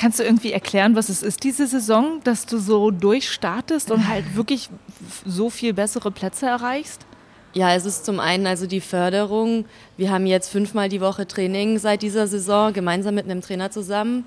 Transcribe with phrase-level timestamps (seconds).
[0.00, 4.24] Kannst du irgendwie erklären, was es ist, diese Saison, dass du so durchstartest und halt
[4.34, 4.70] wirklich
[5.26, 7.04] so viel bessere Plätze erreichst?
[7.52, 9.66] Ja, es ist zum einen also die Förderung.
[9.98, 14.24] Wir haben jetzt fünfmal die Woche Training seit dieser Saison, gemeinsam mit einem Trainer zusammen.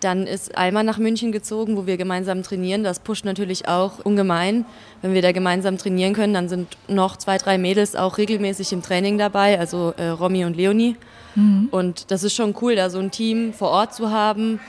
[0.00, 2.84] Dann ist Alma nach München gezogen, wo wir gemeinsam trainieren.
[2.84, 4.66] Das pusht natürlich auch ungemein.
[5.00, 8.82] Wenn wir da gemeinsam trainieren können, dann sind noch zwei, drei Mädels auch regelmäßig im
[8.82, 10.96] Training dabei, also äh, Romy und Leonie.
[11.34, 11.68] Mhm.
[11.70, 14.60] Und das ist schon cool, da so ein Team vor Ort zu haben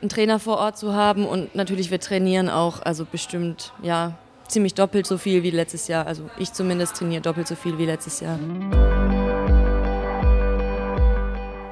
[0.00, 4.16] einen Trainer vor Ort zu haben und natürlich wir trainieren auch, also bestimmt ja
[4.46, 6.06] ziemlich doppelt so viel wie letztes Jahr.
[6.06, 8.38] Also ich zumindest trainiere doppelt so viel wie letztes Jahr.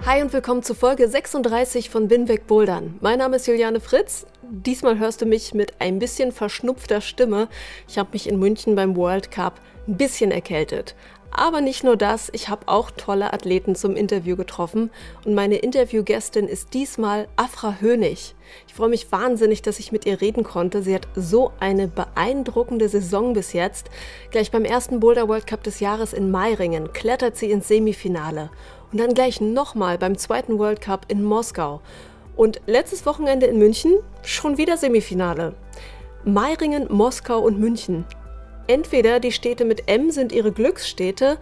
[0.05, 2.97] Hi und willkommen zu Folge 36 von Binweg Bouldern.
[3.01, 4.27] Mein Name ist Juliane Fritz.
[4.43, 7.49] Diesmal hörst du mich mit ein bisschen verschnupfter Stimme.
[7.89, 10.95] Ich habe mich in München beim World Cup ein bisschen erkältet.
[11.39, 14.89] Aber nicht nur das, ich habe auch tolle Athleten zum Interview getroffen
[15.27, 18.35] und meine Interviewgästin ist diesmal Afra Hönig.
[18.67, 20.81] Ich freue mich wahnsinnig, dass ich mit ihr reden konnte.
[20.81, 23.91] Sie hat so eine beeindruckende Saison bis jetzt.
[24.31, 28.49] Gleich beim ersten Boulder World Cup des Jahres in Meiringen klettert sie ins Semifinale
[28.91, 31.83] und dann gleich nochmal beim zweiten World Cup in Moskau.
[32.35, 35.55] Und letztes Wochenende in München schon wieder Semifinale.
[36.25, 38.07] Meiringen, Moskau und München
[38.67, 41.39] entweder die Städte mit M sind ihre Glücksstädte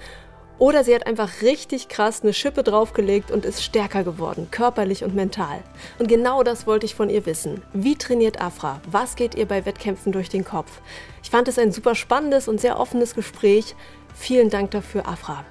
[0.59, 5.15] oder sie hat einfach richtig krass eine Schippe draufgelegt und ist stärker geworden, körperlich und
[5.15, 5.61] mental.
[5.99, 7.63] Und genau das wollte ich von ihr wissen.
[7.73, 8.81] Wie trainiert Afra?
[8.91, 10.81] Was geht ihr bei Wettkämpfen durch den Kopf?
[11.23, 13.75] Ich fand es ein super spannendes und sehr offenes Gespräch.
[14.15, 15.45] Vielen Dank dafür, Afra.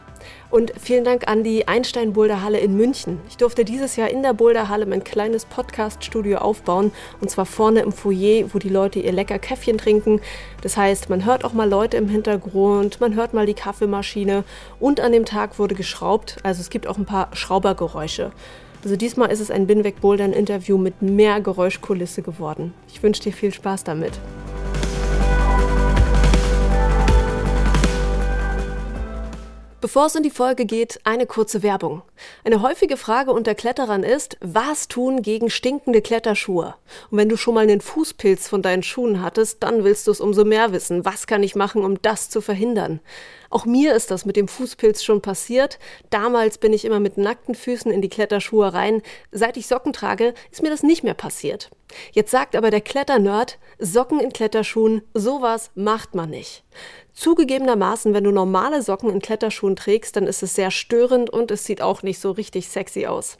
[0.54, 3.20] Und vielen Dank an die Einstein Boulder Halle in München.
[3.28, 6.92] Ich durfte dieses Jahr in der Boulder Halle mein kleines Podcast-Studio aufbauen.
[7.20, 10.22] Und zwar vorne im Foyer, wo die Leute ihr lecker Käffchen trinken.
[10.62, 14.44] Das heißt, man hört auch mal Leute im Hintergrund, man hört mal die Kaffeemaschine.
[14.80, 16.38] Und an dem Tag wurde geschraubt.
[16.44, 18.32] Also es gibt auch ein paar Schraubergeräusche.
[18.84, 22.76] Also diesmal ist es ein Binweg Bouldern Interview mit mehr Geräuschkulisse geworden.
[22.88, 24.20] Ich wünsche dir viel Spaß damit.
[29.84, 32.04] Bevor es in die Folge geht, eine kurze Werbung.
[32.46, 36.76] Eine häufige Frage unter Kletterern ist, was tun gegen stinkende Kletterschuhe?
[37.12, 40.22] Und wenn du schon mal einen Fußpilz von deinen Schuhen hattest, dann willst du es
[40.22, 41.04] umso mehr wissen.
[41.04, 43.02] Was kann ich machen, um das zu verhindern?
[43.50, 45.80] Auch mir ist das mit dem Fußpilz schon passiert.
[46.10, 49.02] Damals bin ich immer mit nackten Füßen in die Kletterschuhe rein.
[49.34, 51.72] Seit ich Socken trage, ist mir das nicht mehr passiert.
[52.14, 56.64] Jetzt sagt aber der Kletternerd, Socken in Kletterschuhen, sowas macht man nicht.
[57.14, 61.66] Zugegebenermaßen, wenn du normale Socken in Kletterschuhen trägst, dann ist es sehr störend und es
[61.66, 63.38] sieht auch nicht so richtig sexy aus.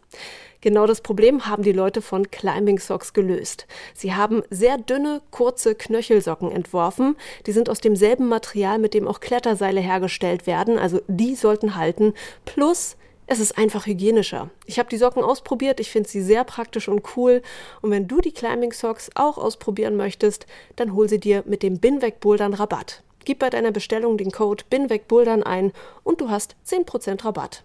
[0.62, 3.68] Genau das Problem haben die Leute von Climbing Socks gelöst.
[3.94, 7.18] Sie haben sehr dünne, kurze Knöchelsocken entworfen.
[7.46, 10.80] Die sind aus demselben Material, mit dem auch Kletterseile hergestellt werden.
[10.80, 12.14] Also die sollten halten.
[12.46, 12.96] Plus
[13.28, 14.50] es ist einfach hygienischer.
[14.66, 17.42] Ich habe die Socken ausprobiert, ich finde sie sehr praktisch und cool.
[17.82, 20.46] Und wenn du die Climbing Socks auch ausprobieren möchtest,
[20.76, 23.02] dann hol sie dir mit dem Binweg Bouldern Rabatt.
[23.26, 25.72] Gib bei deiner Bestellung den Code BINWEGBouldern ein
[26.04, 27.64] und du hast 10% Rabatt.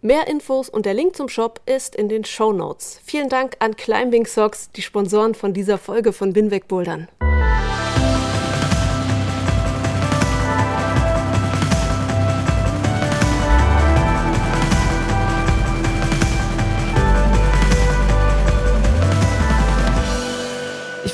[0.00, 3.00] Mehr Infos und der Link zum Shop ist in den Show Notes.
[3.04, 7.08] Vielen Dank an Climbing Socks, die Sponsoren von dieser Folge von BINWEGBouldern.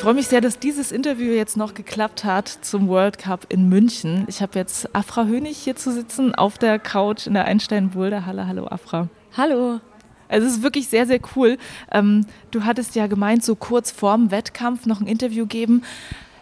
[0.07, 4.25] Freue mich sehr, dass dieses Interview jetzt noch geklappt hat zum World Cup in München.
[4.29, 8.47] Ich habe jetzt Afra Hönig hier zu sitzen auf der Couch in der Einstein-Boulder Halle.
[8.47, 9.09] Hallo Afra.
[9.37, 9.81] Hallo.
[10.29, 11.59] Also es ist wirklich sehr, sehr cool.
[11.91, 15.83] Ähm, du hattest ja gemeint, so kurz vorm Wettkampf noch ein Interview geben.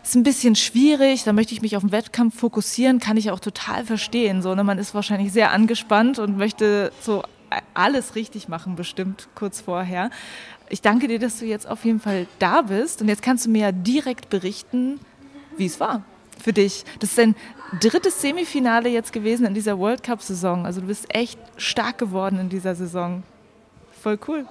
[0.03, 3.41] Ist ein bisschen schwierig, da möchte ich mich auf den Wettkampf fokussieren, kann ich auch
[3.41, 4.43] total verstehen.
[4.43, 4.63] So, ne?
[4.63, 7.23] Man ist wahrscheinlich sehr angespannt und möchte so
[7.73, 10.11] alles richtig machen, bestimmt kurz vorher.
[10.69, 13.03] Ich danke dir, dass du jetzt auf jeden Fall da bist.
[13.03, 14.99] Und jetzt kannst du mir direkt berichten,
[15.57, 16.03] wie es war
[16.43, 16.85] für dich.
[17.01, 17.35] Das ist dein
[17.81, 20.67] drittes Semifinale jetzt gewesen in dieser World Cup-Saison.
[20.67, 23.23] Also du bist echt stark geworden in dieser Saison.
[24.03, 24.47] Voll cool.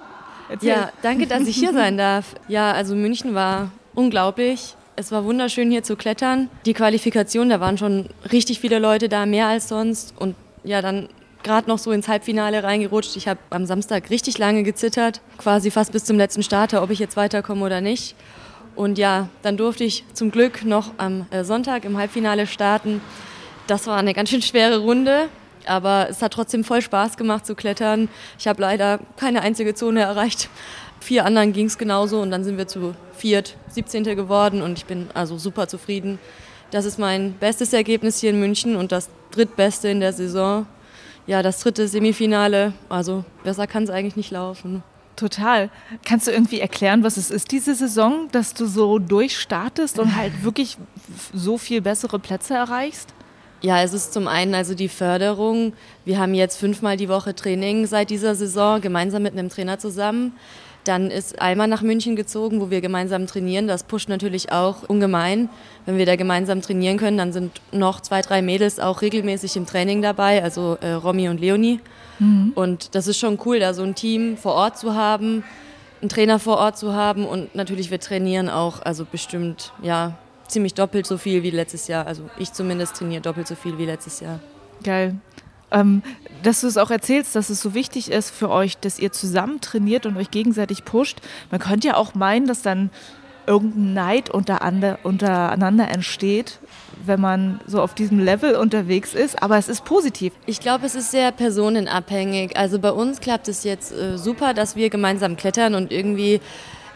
[0.48, 0.68] Erzähl.
[0.68, 2.34] Ja, danke, dass ich hier sein darf.
[2.48, 4.76] Ja, also München war unglaublich.
[4.96, 6.48] Es war wunderschön hier zu klettern.
[6.66, 10.14] Die Qualifikation, da waren schon richtig viele Leute da, mehr als sonst.
[10.18, 11.08] Und ja, dann
[11.44, 13.16] gerade noch so ins Halbfinale reingerutscht.
[13.16, 16.98] Ich habe am Samstag richtig lange gezittert, quasi fast bis zum letzten Starter, ob ich
[16.98, 18.16] jetzt weiterkomme oder nicht.
[18.74, 23.00] Und ja, dann durfte ich zum Glück noch am äh, Sonntag im Halbfinale starten.
[23.66, 25.28] Das war eine ganz schön schwere Runde,
[25.66, 28.08] aber es hat trotzdem voll Spaß gemacht zu klettern.
[28.38, 30.48] Ich habe leider keine einzige Zone erreicht.
[31.00, 34.04] Vier anderen ging es genauso und dann sind wir zu viert, 17.
[34.16, 36.18] geworden und ich bin also super zufrieden.
[36.70, 40.66] Das ist mein bestes Ergebnis hier in München und das drittbeste in der Saison.
[41.26, 44.82] Ja, das dritte Semifinale, also besser kann es eigentlich nicht laufen.
[45.16, 45.70] Total.
[46.04, 50.42] Kannst du irgendwie erklären, was es ist, diese Saison, dass du so durchstartest und halt
[50.42, 50.76] wirklich
[51.32, 53.14] so viel bessere Plätze erreichst?
[53.62, 55.72] Ja, es ist zum einen also die Förderung.
[56.04, 60.32] Wir haben jetzt fünfmal die Woche Training seit dieser Saison, gemeinsam mit einem Trainer zusammen.
[60.84, 63.66] Dann ist Alma nach München gezogen, wo wir gemeinsam trainieren.
[63.66, 65.48] Das pusht natürlich auch ungemein.
[65.86, 69.66] Wenn wir da gemeinsam trainieren können, dann sind noch zwei, drei Mädels auch regelmäßig im
[69.66, 71.80] Training dabei, also äh, Romy und Leonie.
[72.18, 72.52] Mhm.
[72.54, 75.42] Und das ist schon cool, da so ein Team vor Ort zu haben,
[76.00, 80.74] einen Trainer vor Ort zu haben und natürlich wir trainieren auch, also bestimmt, ja, ziemlich
[80.74, 82.06] doppelt so viel wie letztes Jahr.
[82.06, 84.40] Also ich zumindest trainiere doppelt so viel wie letztes Jahr.
[84.82, 85.16] Geil.
[85.74, 86.02] Ähm,
[86.42, 89.60] dass du es auch erzählst, dass es so wichtig ist für euch, dass ihr zusammen
[89.60, 91.18] trainiert und euch gegenseitig pusht.
[91.50, 92.90] Man könnte ja auch meinen, dass dann
[93.46, 96.60] irgendein Neid untereinander entsteht,
[97.04, 100.32] wenn man so auf diesem Level unterwegs ist, aber es ist positiv.
[100.46, 102.56] Ich glaube, es ist sehr personenabhängig.
[102.56, 106.40] Also bei uns klappt es jetzt äh, super, dass wir gemeinsam klettern und irgendwie,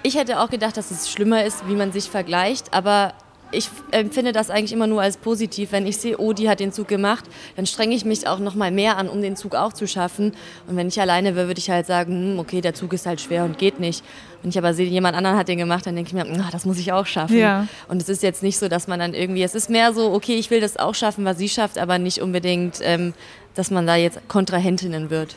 [0.03, 3.13] ich hätte auch gedacht, dass es schlimmer ist, wie man sich vergleicht, aber
[3.51, 5.73] ich empfinde das eigentlich immer nur als positiv.
[5.73, 7.25] Wenn ich sehe, oh, die hat den Zug gemacht,
[7.57, 10.33] dann strenge ich mich auch noch mal mehr an, um den Zug auch zu schaffen.
[10.67, 13.21] Und wenn ich alleine wäre, würde ich halt sagen, hm, okay, der Zug ist halt
[13.21, 14.05] schwer und geht nicht.
[14.43, 16.65] Wenn ich aber sehe, jemand anderen hat den gemacht, dann denke ich mir, ach, das
[16.65, 17.39] muss ich auch schaffen.
[17.39, 17.67] Ja.
[17.89, 20.37] Und es ist jetzt nicht so, dass man dann irgendwie, es ist mehr so, okay,
[20.37, 23.15] ich will das auch schaffen, was sie schafft, aber nicht unbedingt, ähm,
[23.55, 25.35] dass man da jetzt Kontrahentinnen wird.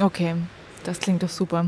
[0.00, 0.34] Okay,
[0.84, 1.66] das klingt doch super.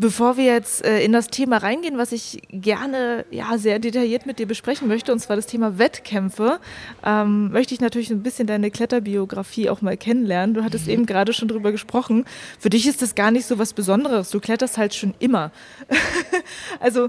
[0.00, 4.38] Bevor wir jetzt äh, in das Thema reingehen, was ich gerne ja, sehr detailliert mit
[4.38, 6.60] dir besprechen möchte, und zwar das Thema Wettkämpfe,
[7.04, 10.54] ähm, möchte ich natürlich ein bisschen deine Kletterbiografie auch mal kennenlernen.
[10.54, 10.92] Du hattest mhm.
[10.92, 12.26] eben gerade schon drüber gesprochen.
[12.60, 14.30] Für dich ist das gar nicht so was Besonderes.
[14.30, 15.50] Du kletterst halt schon immer.
[16.78, 17.08] also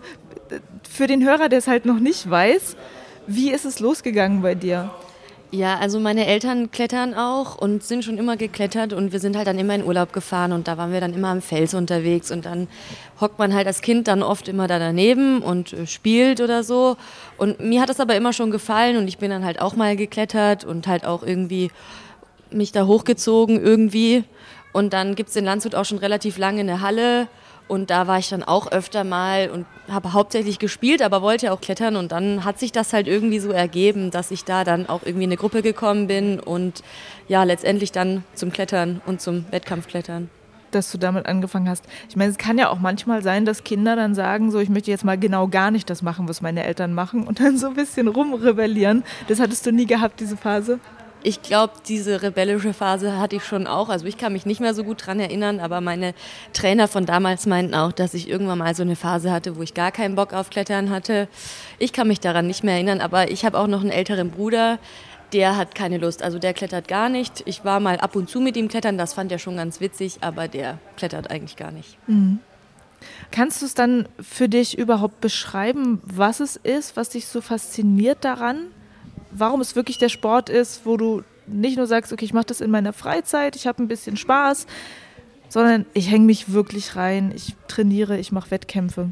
[0.89, 2.75] für den Hörer, der es halt noch nicht weiß,
[3.27, 4.91] wie ist es losgegangen bei dir?
[5.51, 9.47] Ja, also meine Eltern klettern auch und sind schon immer geklettert und wir sind halt
[9.47, 12.45] dann immer in Urlaub gefahren und da waren wir dann immer am Fels unterwegs und
[12.45, 12.67] dann
[13.19, 16.97] hockt man halt als Kind dann oft immer da daneben und äh, spielt oder so.
[17.37, 19.95] Und mir hat das aber immer schon gefallen und ich bin dann halt auch mal
[19.95, 21.71] geklettert und halt auch irgendwie
[22.51, 24.25] mich da hochgezogen irgendwie.
[24.71, 27.27] Und dann gibt es in Landshut auch schon relativ lange eine Halle
[27.69, 31.61] und da war ich dann auch öfter mal und habe hauptsächlich gespielt, aber wollte auch
[31.61, 31.95] klettern.
[31.95, 35.25] Und dann hat sich das halt irgendwie so ergeben, dass ich da dann auch irgendwie
[35.25, 36.83] in eine Gruppe gekommen bin und
[37.27, 40.29] ja, letztendlich dann zum Klettern und zum Wettkampfklettern
[40.71, 41.83] dass du damit angefangen hast.
[42.09, 44.91] Ich meine, es kann ja auch manchmal sein, dass Kinder dann sagen, so, ich möchte
[44.91, 47.73] jetzt mal genau gar nicht das machen, was meine Eltern machen und dann so ein
[47.73, 49.03] bisschen rumrebellieren.
[49.27, 50.79] Das hattest du nie gehabt, diese Phase?
[51.23, 53.89] Ich glaube, diese rebellische Phase hatte ich schon auch.
[53.89, 56.13] Also ich kann mich nicht mehr so gut dran erinnern, aber meine
[56.53, 59.73] Trainer von damals meinten auch, dass ich irgendwann mal so eine Phase hatte, wo ich
[59.73, 61.27] gar keinen Bock auf Klettern hatte.
[61.77, 64.79] Ich kann mich daran nicht mehr erinnern, aber ich habe auch noch einen älteren Bruder,
[65.33, 66.23] der hat keine Lust.
[66.23, 67.43] Also der klettert gar nicht.
[67.45, 70.19] Ich war mal ab und zu mit ihm klettern, das fand er schon ganz witzig,
[70.21, 71.97] aber der klettert eigentlich gar nicht.
[72.07, 72.39] Mhm.
[73.31, 78.25] Kannst du es dann für dich überhaupt beschreiben, was es ist, was dich so fasziniert
[78.25, 78.67] daran?
[79.31, 82.61] Warum es wirklich der Sport ist, wo du nicht nur sagst, okay, ich mache das
[82.61, 84.67] in meiner Freizeit, ich habe ein bisschen Spaß,
[85.49, 89.11] sondern ich hänge mich wirklich rein, ich trainiere, ich mache Wettkämpfe.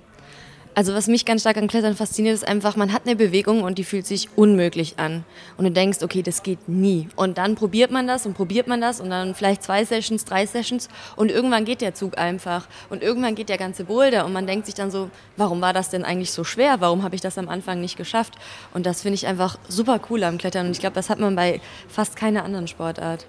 [0.77, 3.79] Also was mich ganz stark an Klettern fasziniert, ist einfach, man hat eine Bewegung und
[3.79, 5.23] die fühlt sich unmöglich an.
[5.57, 7.07] Und du denkst, okay, das geht nie.
[7.15, 10.45] Und dann probiert man das und probiert man das und dann vielleicht zwei Sessions, drei
[10.45, 12.67] Sessions und irgendwann geht der Zug einfach.
[12.91, 15.89] Und irgendwann geht der ganze Boulder und man denkt sich dann so, warum war das
[15.89, 16.79] denn eigentlich so schwer?
[16.79, 18.35] Warum habe ich das am Anfang nicht geschafft?
[18.71, 21.35] Und das finde ich einfach super cool am Klettern und ich glaube, das hat man
[21.35, 23.25] bei fast keiner anderen Sportart.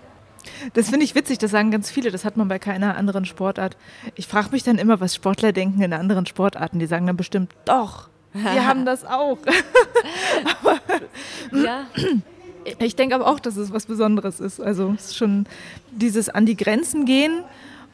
[0.74, 3.76] Das finde ich witzig, das sagen ganz viele, das hat man bei keiner anderen Sportart.
[4.14, 6.78] Ich frage mich dann immer, was Sportler denken in anderen Sportarten.
[6.78, 9.38] Die sagen dann bestimmt, doch, wir haben das auch.
[10.60, 10.80] aber,
[11.64, 11.86] ja.
[12.78, 14.60] Ich denke aber auch, dass es was Besonderes ist.
[14.60, 15.46] Also es ist schon
[15.90, 17.44] dieses an die Grenzen gehen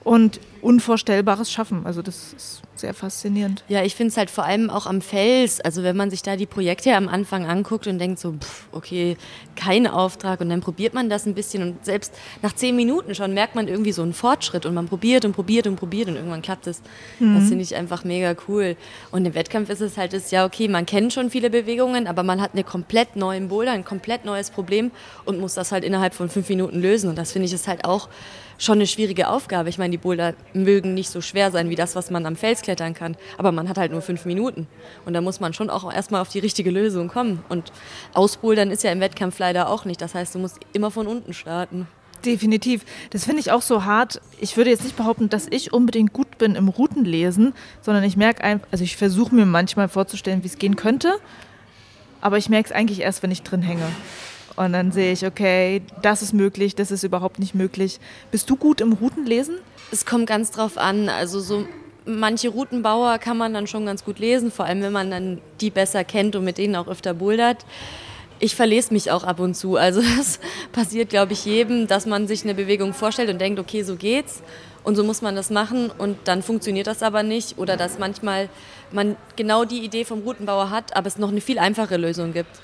[0.04, 1.84] und Unvorstellbares schaffen.
[1.84, 3.64] Also das ist sehr faszinierend.
[3.68, 5.60] Ja, ich finde es halt vor allem auch am Fels.
[5.60, 9.16] Also wenn man sich da die Projekte am Anfang anguckt und denkt so, pff, okay,
[9.56, 13.34] kein Auftrag und dann probiert man das ein bisschen und selbst nach zehn Minuten schon
[13.34, 16.42] merkt man irgendwie so einen Fortschritt und man probiert und probiert und probiert und irgendwann
[16.42, 16.80] klappt es.
[17.18, 17.38] Mhm.
[17.38, 18.76] Das finde ich einfach mega cool.
[19.10, 22.22] Und im Wettkampf ist es halt, ist, ja okay, man kennt schon viele Bewegungen, aber
[22.22, 24.90] man hat eine komplett neuen Boulder, ein komplett neues Problem
[25.24, 27.10] und muss das halt innerhalb von fünf Minuten lösen.
[27.10, 28.08] Und das finde ich ist halt auch
[28.58, 29.68] schon eine schwierige Aufgabe.
[29.68, 32.62] Ich meine, die Boulder mögen nicht so schwer sein wie das, was man am Fels
[32.62, 33.16] klettern kann.
[33.38, 34.66] Aber man hat halt nur fünf Minuten.
[35.04, 37.44] Und da muss man schon auch erstmal auf die richtige Lösung kommen.
[37.48, 37.72] Und
[38.12, 40.00] ausbouldern ist ja im Wettkampf leider auch nicht.
[40.00, 41.86] Das heißt, du musst immer von unten starten.
[42.24, 42.84] Definitiv.
[43.10, 44.20] Das finde ich auch so hart.
[44.40, 48.42] Ich würde jetzt nicht behaupten, dass ich unbedingt gut bin im Routenlesen, sondern ich merke
[48.42, 51.18] einfach, also ich versuche mir manchmal vorzustellen, wie es gehen könnte,
[52.22, 53.86] aber ich merke es eigentlich erst, wenn ich drin hänge.
[54.56, 57.98] Und dann sehe ich, okay, das ist möglich, das ist überhaupt nicht möglich.
[58.30, 59.56] Bist du gut im Routenlesen?
[59.90, 61.08] Es kommt ganz drauf an.
[61.08, 61.66] Also so
[62.06, 65.70] manche Routenbauer kann man dann schon ganz gut lesen, vor allem wenn man dann die
[65.70, 67.64] besser kennt und mit denen auch öfter bouldert.
[68.40, 69.76] Ich verlese mich auch ab und zu.
[69.76, 70.38] Also das
[70.72, 74.42] passiert, glaube ich, jedem, dass man sich eine Bewegung vorstellt und denkt, okay, so geht's.
[74.84, 77.56] Und so muss man das machen und dann funktioniert das aber nicht.
[77.56, 78.50] Oder dass manchmal
[78.92, 82.60] man genau die Idee vom Routenbauer hat, aber es noch eine viel einfache Lösung gibt.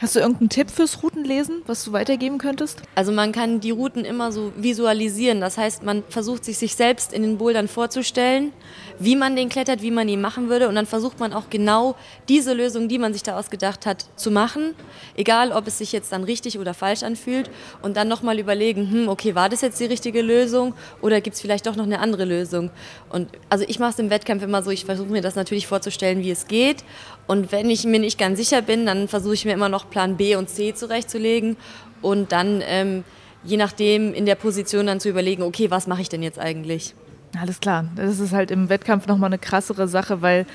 [0.00, 2.82] Hast du irgendeinen Tipp fürs Routenlesen, was du weitergeben könntest?
[2.94, 5.40] Also man kann die Routen immer so visualisieren.
[5.40, 8.52] Das heißt, man versucht sich sich selbst in den Bouldern vorzustellen,
[8.98, 10.68] wie man den klettert, wie man ihn machen würde.
[10.68, 11.96] Und dann versucht man auch genau
[12.28, 14.74] diese Lösung, die man sich da ausgedacht hat, zu machen.
[15.16, 17.50] Egal, ob es sich jetzt dann richtig oder falsch anfühlt.
[17.82, 21.42] Und dann nochmal überlegen, hm, okay, war das jetzt die richtige Lösung oder gibt es
[21.42, 22.70] vielleicht doch noch eine andere Lösung?
[23.10, 26.20] Und also ich mache es im Wettkampf immer so, ich versuche mir das natürlich vorzustellen,
[26.20, 26.84] wie es geht.
[27.26, 30.16] Und wenn ich mir nicht ganz sicher bin, dann versuche ich mir immer noch Plan
[30.16, 31.56] B und C zurechtzulegen
[32.02, 33.04] und dann ähm,
[33.44, 36.94] je nachdem in der Position dann zu überlegen, okay, was mache ich denn jetzt eigentlich?
[37.40, 37.86] Alles klar.
[37.96, 40.46] Das ist halt im Wettkampf nochmal eine krassere Sache, weil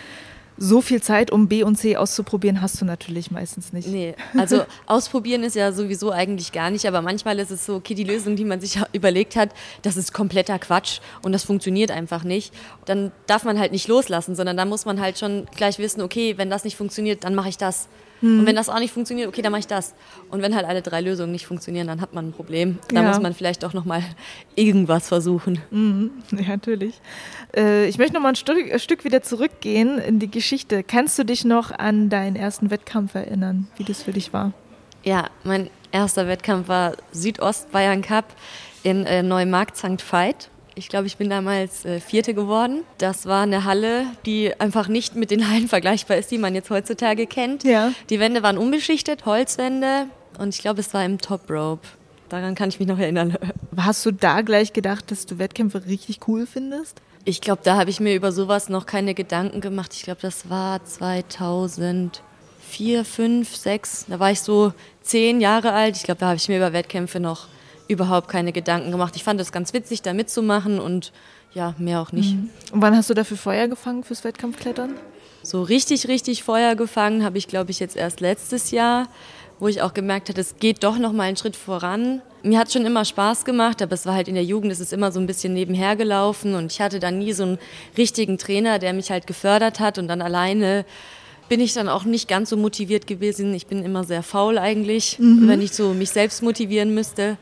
[0.60, 3.88] so viel Zeit, um B und C auszuprobieren, hast du natürlich meistens nicht.
[3.88, 7.96] Nee, also ausprobieren ist ja sowieso eigentlich gar nicht, aber manchmal ist es so, okay,
[7.96, 9.52] die Lösung, die man sich überlegt hat,
[9.82, 12.54] das ist kompletter Quatsch und das funktioniert einfach nicht.
[12.86, 16.38] Dann darf man halt nicht loslassen, sondern dann muss man halt schon gleich wissen, okay,
[16.38, 17.88] wenn das nicht funktioniert, dann mache ich das.
[18.22, 18.40] Hm.
[18.40, 19.94] Und wenn das auch nicht funktioniert, okay, dann mache ich das.
[20.30, 22.80] Und wenn halt alle drei Lösungen nicht funktionieren, dann hat man ein Problem.
[22.90, 23.08] Da ja.
[23.08, 24.04] muss man vielleicht auch nochmal
[24.56, 25.60] irgendwas versuchen.
[25.72, 26.12] Mhm.
[26.40, 26.96] Ja, natürlich.
[27.56, 30.84] Äh, ich möchte nochmal ein Stück, ein Stück wieder zurückgehen in die Geschichte.
[30.84, 34.54] Kannst du dich noch an deinen ersten Wettkampf erinnern, wie das für dich war?
[35.04, 38.26] Ja, mein erster Wettkampf war Südostbayern Cup
[38.84, 40.02] in äh, Neumarkt St.
[40.10, 40.50] Veit.
[40.76, 42.84] Ich glaube, ich bin damals äh, Vierte geworden.
[42.98, 46.70] Das war eine Halle, die einfach nicht mit den Hallen vergleichbar ist, die man jetzt
[46.70, 47.64] heutzutage kennt.
[47.64, 47.92] Ja.
[48.10, 50.08] Die Wände waren unbeschichtet, Holzwände
[50.38, 51.88] und ich glaube, es war im Top Rope.
[52.30, 53.36] Daran kann ich mich noch erinnern.
[53.78, 57.02] Hast du da gleich gedacht, dass du Wettkämpfe richtig cool findest?
[57.26, 59.94] Ich glaube, da habe ich mir über sowas noch keine Gedanken gemacht.
[59.94, 64.06] Ich glaube, das war 2004, 5, 6.
[64.08, 65.98] Da war ich so zehn Jahre alt.
[65.98, 67.48] Ich glaube, da habe ich mir über Wettkämpfe noch
[67.90, 69.16] überhaupt keine Gedanken gemacht.
[69.18, 71.12] Ich fand es ganz witzig, da mitzumachen und
[71.54, 72.36] ja, mehr auch nicht.
[72.36, 72.50] Mhm.
[72.72, 74.94] Und wann hast du dafür Feuer gefangen fürs Wettkampfklettern?
[75.42, 79.08] So richtig, richtig Feuer gefangen habe ich, glaube ich, jetzt erst letztes Jahr,
[79.58, 82.22] wo ich auch gemerkt habe, es geht doch noch mal einen Schritt voran.
[82.44, 84.94] Mir hat schon immer Spaß gemacht, aber es war halt in der Jugend, es ist
[84.94, 87.58] immer so ein bisschen nebenher gelaufen und ich hatte dann nie so einen
[87.98, 90.86] richtigen Trainer, der mich halt gefördert hat und dann alleine
[91.50, 93.54] bin ich dann auch nicht ganz so motiviert gewesen.
[93.56, 95.48] Ich bin immer sehr faul eigentlich, mhm.
[95.48, 97.38] wenn ich so mich selbst motivieren müsste.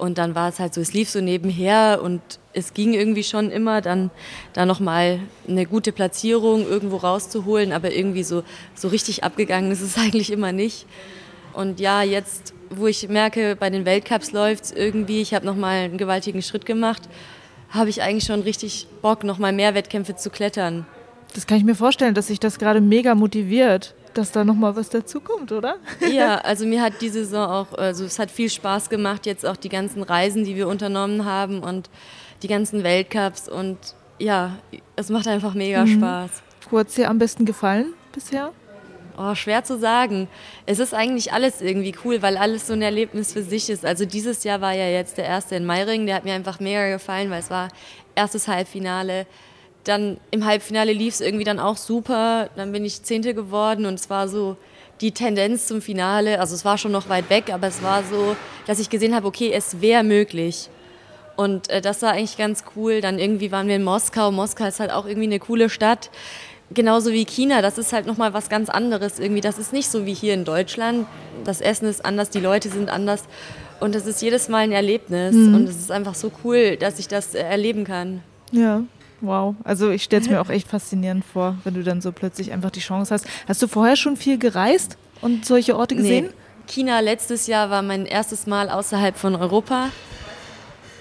[0.00, 2.22] Und dann war es halt so, es lief so nebenher und
[2.54, 4.10] es ging irgendwie schon immer, dann
[4.54, 8.42] da nochmal eine gute Platzierung irgendwo rauszuholen, aber irgendwie so,
[8.74, 10.86] so richtig abgegangen ist es eigentlich immer nicht.
[11.52, 15.84] Und ja, jetzt, wo ich merke, bei den Weltcups läuft es irgendwie, ich habe nochmal
[15.84, 17.02] einen gewaltigen Schritt gemacht,
[17.68, 20.86] habe ich eigentlich schon richtig Bock, nochmal mehr Wettkämpfe zu klettern.
[21.34, 24.88] Das kann ich mir vorstellen, dass sich das gerade mega motiviert dass da nochmal was
[24.88, 25.76] dazukommt, oder?
[26.10, 29.56] Ja, also mir hat die Saison auch, also es hat viel Spaß gemacht, jetzt auch
[29.56, 31.90] die ganzen Reisen, die wir unternommen haben und
[32.42, 33.78] die ganzen Weltcups und
[34.18, 34.58] ja,
[34.96, 35.98] es macht einfach mega mhm.
[35.98, 36.30] Spaß.
[36.70, 38.52] Wo hat es dir am besten gefallen bisher?
[39.18, 40.28] Oh, schwer zu sagen.
[40.66, 43.84] Es ist eigentlich alles irgendwie cool, weil alles so ein Erlebnis für sich ist.
[43.84, 46.88] Also dieses Jahr war ja jetzt der erste in Meiringen, der hat mir einfach mega
[46.90, 47.68] gefallen, weil es war
[48.14, 49.26] erstes Halbfinale
[49.84, 52.50] dann im Halbfinale lief es irgendwie dann auch super.
[52.56, 54.56] Dann bin ich Zehnte geworden und es war so
[55.00, 56.40] die Tendenz zum Finale.
[56.40, 59.26] Also es war schon noch weit weg, aber es war so, dass ich gesehen habe,
[59.26, 60.68] okay, es wäre möglich.
[61.36, 63.00] Und äh, das war eigentlich ganz cool.
[63.00, 64.30] Dann irgendwie waren wir in Moskau.
[64.30, 66.10] Moskau ist halt auch irgendwie eine coole Stadt.
[66.72, 69.40] Genauso wie China, das ist halt nochmal was ganz anderes irgendwie.
[69.40, 71.06] Das ist nicht so wie hier in Deutschland.
[71.44, 73.24] Das Essen ist anders, die Leute sind anders.
[73.80, 75.34] Und das ist jedes Mal ein Erlebnis.
[75.34, 75.54] Mhm.
[75.54, 78.22] Und es ist einfach so cool, dass ich das äh, erleben kann.
[78.52, 78.82] Ja.
[79.20, 82.52] Wow, also ich stelle es mir auch echt faszinierend vor, wenn du dann so plötzlich
[82.52, 83.26] einfach die Chance hast.
[83.46, 86.26] Hast du vorher schon viel gereist und solche Orte gesehen?
[86.26, 86.32] Nee.
[86.66, 89.88] China letztes Jahr war mein erstes Mal außerhalb von Europa.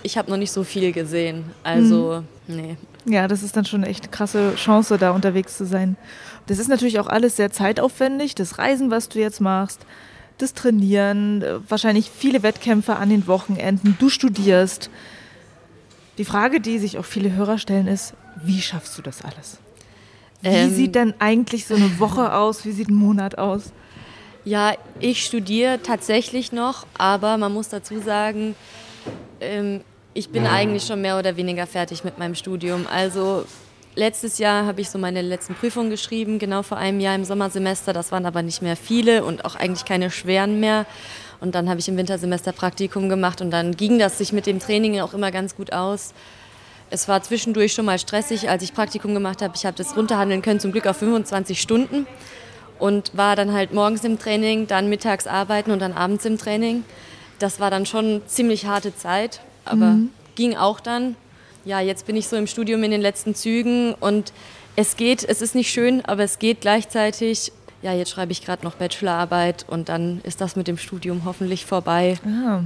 [0.03, 2.55] Ich habe noch nicht so viel gesehen, also hm.
[2.55, 2.77] nee.
[3.05, 5.95] Ja, das ist dann schon echt eine krasse Chance, da unterwegs zu sein.
[6.47, 9.81] Das ist natürlich auch alles sehr zeitaufwendig, das Reisen, was du jetzt machst,
[10.37, 14.89] das Trainieren, wahrscheinlich viele Wettkämpfe an den Wochenenden, du studierst.
[16.19, 19.57] Die Frage, die sich auch viele Hörer stellen, ist, wie schaffst du das alles?
[20.41, 22.65] Wie ähm, sieht denn eigentlich so eine Woche aus?
[22.65, 23.71] Wie sieht ein Monat aus?
[24.43, 28.55] Ja, ich studiere tatsächlich noch, aber man muss dazu sagen,
[29.39, 29.79] ähm,
[30.13, 32.85] ich bin eigentlich schon mehr oder weniger fertig mit meinem Studium.
[32.91, 33.45] Also
[33.95, 37.93] letztes Jahr habe ich so meine letzten Prüfungen geschrieben, genau vor einem Jahr im Sommersemester.
[37.93, 40.85] Das waren aber nicht mehr viele und auch eigentlich keine schweren mehr.
[41.41, 44.59] Und dann habe ich im Wintersemester Praktikum gemacht und dann ging das sich mit dem
[44.59, 46.13] Training auch immer ganz gut aus.
[46.89, 49.53] Es war zwischendurch schon mal stressig, als ich Praktikum gemacht habe.
[49.55, 52.07] Ich habe das runterhandeln können, zum Glück auf 25 Stunden
[52.79, 56.83] und war dann halt morgens im Training, dann mittags arbeiten und dann abends im Training.
[57.37, 60.09] Das war dann schon ziemlich harte Zeit, aber mhm.
[60.35, 61.15] ging auch dann.
[61.65, 64.33] Ja, jetzt bin ich so im Studium in den letzten Zügen und
[64.75, 67.51] es geht, es ist nicht schön, aber es geht gleichzeitig.
[67.81, 71.65] Ja, jetzt schreibe ich gerade noch Bachelorarbeit und dann ist das mit dem Studium hoffentlich
[71.65, 72.17] vorbei.
[72.25, 72.63] Ah.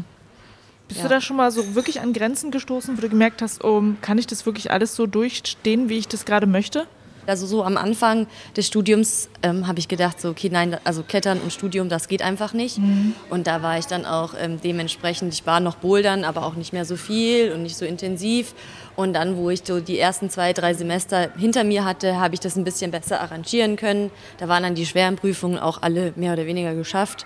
[0.87, 1.07] Bist ja.
[1.07, 4.17] du da schon mal so wirklich an Grenzen gestoßen, wo du gemerkt hast, oh, kann
[4.17, 6.87] ich das wirklich alles so durchstehen, wie ich das gerade möchte?
[7.25, 8.27] Also so am Anfang
[8.57, 12.21] des Studiums ähm, habe ich gedacht, so okay, nein, also Klettern und Studium, das geht
[12.21, 12.79] einfach nicht.
[12.79, 13.15] Mhm.
[13.29, 16.73] Und da war ich dann auch ähm, dementsprechend, ich war noch bouldern, aber auch nicht
[16.73, 18.53] mehr so viel und nicht so intensiv.
[18.95, 22.39] Und dann, wo ich so die ersten zwei, drei Semester hinter mir hatte, habe ich
[22.39, 24.11] das ein bisschen besser arrangieren können.
[24.37, 27.25] Da waren dann die schweren Prüfungen auch alle mehr oder weniger geschafft.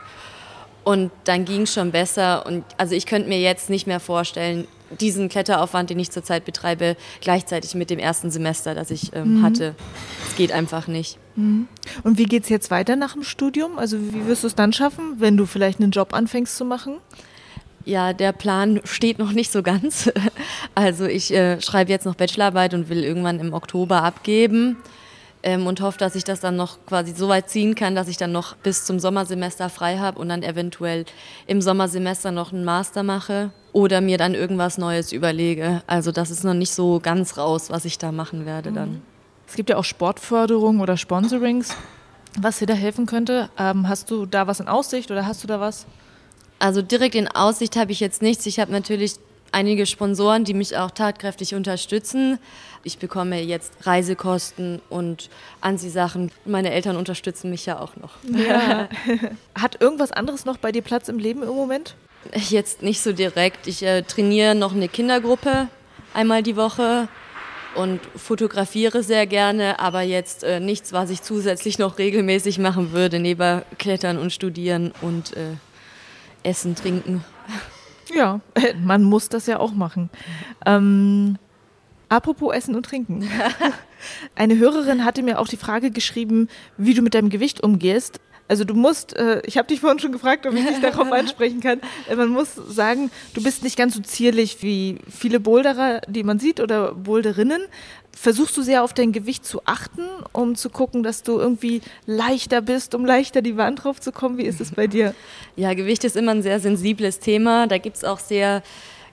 [0.83, 2.45] Und dann ging es schon besser.
[2.45, 4.67] Und also ich könnte mir jetzt nicht mehr vorstellen,
[5.01, 9.43] diesen Kletteraufwand, den ich zurzeit betreibe, gleichzeitig mit dem ersten Semester, das ich ähm, mhm.
[9.43, 9.75] hatte.
[10.25, 11.19] Es geht einfach nicht.
[11.35, 11.67] Mhm.
[12.03, 13.77] Und wie geht es jetzt weiter nach dem Studium?
[13.77, 16.99] Also wie wirst du es dann schaffen, wenn du vielleicht einen Job anfängst zu machen?
[17.87, 20.11] Ja, der Plan steht noch nicht so ganz.
[20.75, 24.77] Also ich äh, schreibe jetzt noch Bachelorarbeit und will irgendwann im Oktober abgeben
[25.41, 28.17] ähm, und hoffe, dass ich das dann noch quasi so weit ziehen kann, dass ich
[28.17, 31.05] dann noch bis zum Sommersemester frei habe und dann eventuell
[31.47, 35.81] im Sommersemester noch einen Master mache oder mir dann irgendwas Neues überlege.
[35.87, 39.01] Also das ist noch nicht so ganz raus, was ich da machen werde dann.
[39.47, 41.75] Es gibt ja auch Sportförderung oder Sponsorings,
[42.39, 43.49] was dir da helfen könnte.
[43.57, 45.87] Ähm, hast du da was in Aussicht oder hast du da was?
[46.59, 48.45] Also direkt in Aussicht habe ich jetzt nichts.
[48.45, 49.15] Ich habe natürlich
[49.51, 52.39] einige Sponsoren, die mich auch tatkräftig unterstützen.
[52.83, 55.29] Ich bekomme jetzt Reisekosten und
[55.61, 56.31] Anziehsachen.
[56.45, 58.11] Meine Eltern unterstützen mich ja auch noch.
[58.23, 58.89] Ja.
[59.59, 61.95] Hat irgendwas anderes noch bei dir Platz im Leben im Moment?
[62.49, 63.67] Jetzt nicht so direkt.
[63.67, 65.67] Ich äh, trainiere noch eine Kindergruppe
[66.13, 67.07] einmal die Woche
[67.75, 73.19] und fotografiere sehr gerne, aber jetzt äh, nichts, was ich zusätzlich noch regelmäßig machen würde,
[73.19, 75.57] neben Klettern und Studieren und äh,
[76.47, 77.23] Essen, Trinken.
[78.15, 78.39] Ja,
[78.81, 80.09] man muss das ja auch machen.
[80.65, 81.37] Ähm,
[82.07, 83.29] apropos Essen und Trinken.
[84.35, 88.21] Eine Hörerin hatte mir auch die Frage geschrieben, wie du mit deinem Gewicht umgehst.
[88.47, 91.59] Also du musst, äh, ich habe dich vorhin schon gefragt, ob ich dich darauf ansprechen
[91.59, 91.81] kann.
[92.09, 96.39] Äh, man muss sagen, du bist nicht ganz so zierlich wie viele Boulderer, die man
[96.39, 97.61] sieht oder Boulderinnen.
[98.19, 100.01] Versuchst du sehr auf dein Gewicht zu achten,
[100.33, 104.37] um zu gucken, dass du irgendwie leichter bist, um leichter die Wand drauf zu kommen?
[104.39, 105.13] Wie ist es bei dir?
[105.55, 107.67] Ja, Gewicht ist immer ein sehr sensibles Thema.
[107.67, 108.61] Da gibt es auch sehr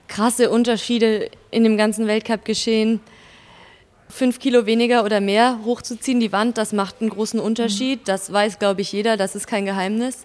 [0.08, 3.00] krasse Unterschiede in dem ganzen Weltcup-Geschehen
[4.08, 8.00] fünf Kilo weniger oder mehr hochzuziehen, die Wand, das macht einen großen Unterschied.
[8.00, 8.04] Mhm.
[8.04, 10.24] Das weiß, glaube ich, jeder, das ist kein Geheimnis.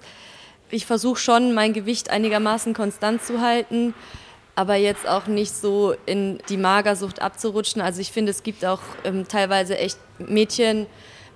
[0.70, 3.96] Ich versuche schon, mein Gewicht einigermaßen konstant zu halten,
[4.60, 7.82] aber jetzt auch nicht so in die Magersucht abzurutschen.
[7.82, 10.86] Also ich finde, es gibt auch ähm, teilweise echt Mädchen,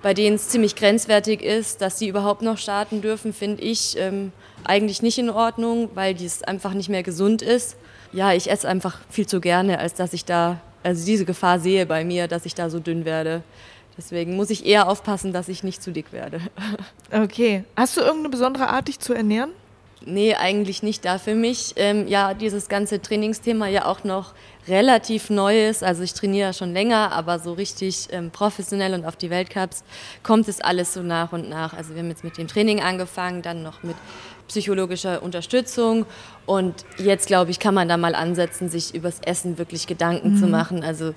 [0.01, 4.33] bei denen es ziemlich grenzwertig ist, dass sie überhaupt noch starten dürfen, finde ich ähm,
[4.65, 7.77] eigentlich nicht in Ordnung, weil dies einfach nicht mehr gesund ist.
[8.11, 11.85] Ja, ich esse einfach viel zu gerne, als dass ich da also diese Gefahr sehe
[11.85, 13.41] bei mir, dass ich da so dünn werde.
[13.97, 16.41] Deswegen muss ich eher aufpassen, dass ich nicht zu dick werde.
[17.09, 17.63] Okay.
[17.77, 19.51] Hast du irgendeine besondere Art, dich zu ernähren?
[20.05, 21.05] Nee, eigentlich nicht.
[21.05, 24.33] Da für mich ähm, ja dieses ganze Trainingsthema ja auch noch
[24.67, 25.83] relativ neu ist.
[25.83, 29.83] Also ich trainiere ja schon länger, aber so richtig ähm, professionell und auf die Weltcups
[30.21, 31.73] kommt es alles so nach und nach.
[31.73, 33.95] Also wir haben jetzt mit dem Training angefangen, dann noch mit
[34.49, 36.05] psychologischer Unterstützung.
[36.45, 40.37] Und jetzt, glaube ich, kann man da mal ansetzen, sich übers Essen wirklich Gedanken mhm.
[40.37, 40.83] zu machen.
[40.83, 41.13] Also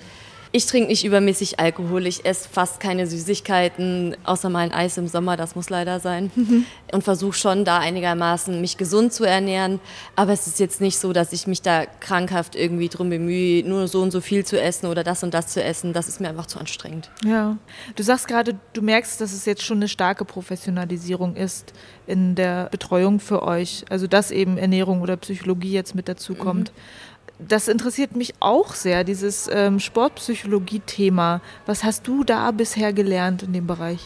[0.57, 5.07] ich trinke nicht übermäßig Alkohol, ich esse fast keine Süßigkeiten, außer mal ein Eis im
[5.07, 6.31] Sommer, das muss leider sein.
[6.35, 6.65] Mhm.
[6.91, 9.79] Und versuche schon da einigermaßen mich gesund zu ernähren.
[10.15, 13.87] Aber es ist jetzt nicht so, dass ich mich da krankhaft irgendwie drum bemühe, nur
[13.87, 15.93] so und so viel zu essen oder das und das zu essen.
[15.93, 17.11] Das ist mir einfach zu anstrengend.
[17.23, 17.57] Ja.
[17.95, 21.73] Du sagst gerade, du merkst, dass es jetzt schon eine starke Professionalisierung ist
[22.07, 23.85] in der Betreuung für euch.
[23.89, 26.71] Also dass eben Ernährung oder Psychologie jetzt mit dazu kommt.
[26.71, 27.07] Mhm
[27.39, 31.41] das interessiert mich auch sehr, dieses ähm, Sportpsychologie-Thema.
[31.65, 33.99] Was hast du da bisher gelernt in dem Bereich?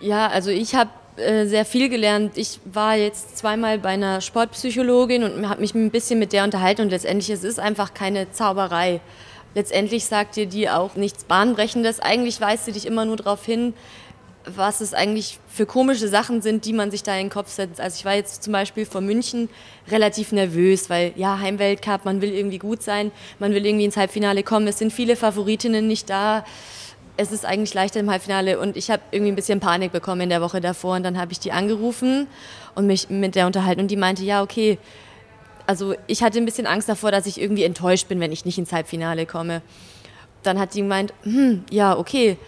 [0.00, 2.38] Ja, also ich habe äh, sehr viel gelernt.
[2.38, 6.82] Ich war jetzt zweimal bei einer Sportpsychologin und habe mich ein bisschen mit der unterhalten
[6.82, 9.00] und letztendlich es ist einfach keine Zauberei.
[9.54, 12.00] letztendlich sagt dir die auch nichts Bahnbrechendes.
[12.00, 13.74] Eigentlich weist sie dich immer nur darauf hin,
[14.56, 17.80] was es eigentlich für komische Sachen sind, die man sich da in den Kopf setzt.
[17.80, 19.48] Also ich war jetzt zum Beispiel vor München
[19.90, 24.42] relativ nervös, weil ja, Heimweltcup, man will irgendwie gut sein, man will irgendwie ins Halbfinale
[24.42, 26.44] kommen, es sind viele Favoritinnen nicht da.
[27.16, 30.28] Es ist eigentlich leichter im Halbfinale und ich habe irgendwie ein bisschen Panik bekommen in
[30.28, 32.28] der Woche davor und dann habe ich die angerufen
[32.76, 34.78] und mich mit der unterhalten und die meinte, ja, okay,
[35.66, 38.56] also ich hatte ein bisschen Angst davor, dass ich irgendwie enttäuscht bin, wenn ich nicht
[38.56, 39.62] ins Halbfinale komme.
[40.44, 42.38] Dann hat sie gemeint, hm, ja, okay,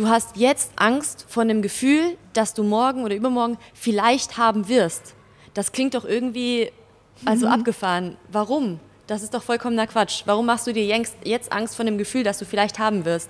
[0.00, 5.14] Du hast jetzt Angst vor dem Gefühl, dass du morgen oder übermorgen vielleicht haben wirst.
[5.52, 6.72] Das klingt doch irgendwie
[7.26, 7.52] also mhm.
[7.52, 8.16] abgefahren.
[8.32, 8.80] Warum?
[9.08, 10.22] Das ist doch vollkommener Quatsch.
[10.24, 13.28] Warum machst du dir jetzt Angst vor dem Gefühl, dass du vielleicht haben wirst?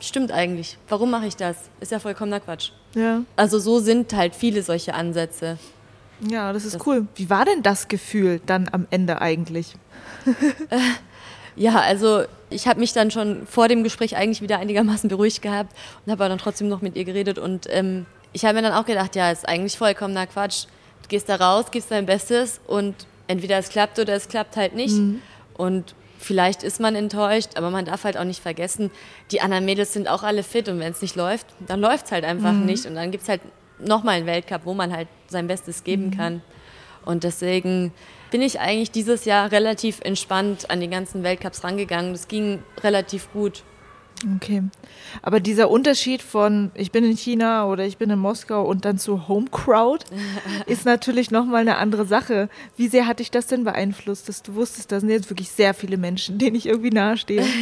[0.00, 0.76] Stimmt eigentlich.
[0.86, 1.56] Warum mache ich das?
[1.80, 2.72] Ist ja vollkommener Quatsch.
[2.94, 3.22] Ja.
[3.36, 5.56] Also so sind halt viele solche Ansätze.
[6.28, 7.06] Ja, das ist das cool.
[7.14, 9.76] Wie war denn das Gefühl dann am Ende eigentlich?
[11.56, 15.74] Ja, also ich habe mich dann schon vor dem Gespräch eigentlich wieder einigermaßen beruhigt gehabt
[16.04, 17.38] und habe dann trotzdem noch mit ihr geredet.
[17.38, 20.66] Und ähm, ich habe mir dann auch gedacht, ja, ist eigentlich vollkommener Quatsch.
[21.02, 22.94] Du gehst da raus, gibst dein Bestes und
[23.26, 24.94] entweder es klappt oder es klappt halt nicht.
[24.94, 25.20] Mhm.
[25.54, 28.90] Und vielleicht ist man enttäuscht, aber man darf halt auch nicht vergessen,
[29.30, 32.12] die anderen Mädels sind auch alle fit und wenn es nicht läuft, dann läuft es
[32.12, 32.66] halt einfach mhm.
[32.66, 32.86] nicht.
[32.86, 33.40] Und dann gibt es halt
[33.78, 36.16] nochmal einen Weltcup, wo man halt sein Bestes geben mhm.
[36.16, 36.42] kann.
[37.04, 37.92] Und deswegen
[38.32, 42.12] bin ich eigentlich dieses Jahr relativ entspannt an die ganzen Weltcups rangegangen.
[42.12, 43.62] Das ging relativ gut.
[44.36, 44.62] Okay.
[45.20, 48.98] Aber dieser Unterschied von ich bin in China oder ich bin in Moskau und dann
[48.98, 50.04] zu Home Crowd
[50.66, 52.48] ist natürlich nochmal eine andere Sache.
[52.76, 55.74] Wie sehr hat dich das denn beeinflusst, dass du wusstest, da sind jetzt wirklich sehr
[55.74, 57.44] viele Menschen, denen ich irgendwie nahestehe?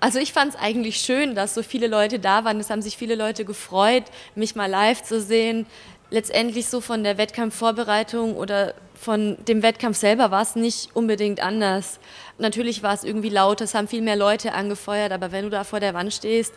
[0.00, 2.60] Also ich fand es eigentlich schön, dass so viele Leute da waren.
[2.60, 5.66] Es haben sich viele Leute gefreut, mich mal live zu sehen.
[6.10, 12.00] Letztendlich so von der Wettkampfvorbereitung oder von dem Wettkampf selber war es nicht unbedingt anders.
[12.38, 15.64] Natürlich war es irgendwie laut, es haben viel mehr Leute angefeuert, aber wenn du da
[15.64, 16.54] vor der Wand stehst,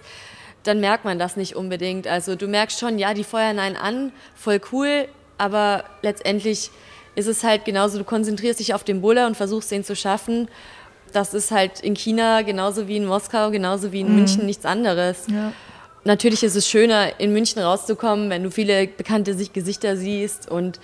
[0.63, 2.07] dann merkt man das nicht unbedingt.
[2.07, 6.71] Also du merkst schon, ja, die feuern einen an, voll cool, aber letztendlich
[7.15, 10.47] ist es halt genauso, du konzentrierst dich auf den Buller und versuchst den zu schaffen.
[11.11, 14.15] Das ist halt in China genauso wie in Moskau, genauso wie in mhm.
[14.15, 15.25] München nichts anderes.
[15.27, 15.51] Ja.
[16.03, 20.79] Natürlich ist es schöner, in München rauszukommen, wenn du viele bekannte Gesichter siehst und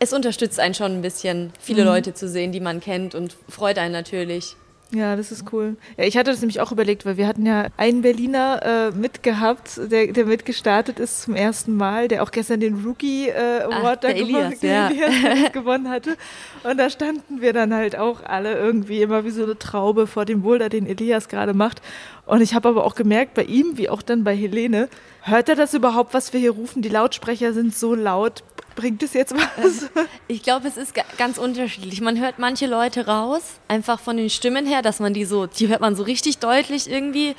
[0.00, 1.88] es unterstützt einen schon ein bisschen, viele mhm.
[1.88, 4.56] Leute zu sehen, die man kennt und freut einen natürlich.
[4.94, 5.76] Ja, das ist cool.
[5.96, 9.80] Ja, ich hatte das nämlich auch überlegt, weil wir hatten ja einen Berliner äh, mitgehabt,
[9.90, 14.08] der, der mitgestartet ist zum ersten Mal, der auch gestern den Rookie äh, Award Ach,
[14.08, 14.88] da gewonnen, ja.
[14.90, 16.16] Elias gewonnen hatte.
[16.62, 20.24] Und da standen wir dann halt auch alle irgendwie immer wie so eine Traube vor
[20.24, 21.82] dem Boulder, den Elias gerade macht.
[22.26, 24.88] Und ich habe aber auch gemerkt, bei ihm, wie auch dann bei Helene,
[25.22, 26.82] hört er das überhaupt, was wir hier rufen?
[26.82, 28.44] Die Lautsprecher sind so laut.
[28.76, 29.90] Bringt es jetzt was?
[30.26, 32.00] Ich glaube, es ist ganz unterschiedlich.
[32.00, 35.68] Man hört manche Leute raus, einfach von den Stimmen her, dass man die so, die
[35.68, 37.36] hört man so richtig deutlich irgendwie.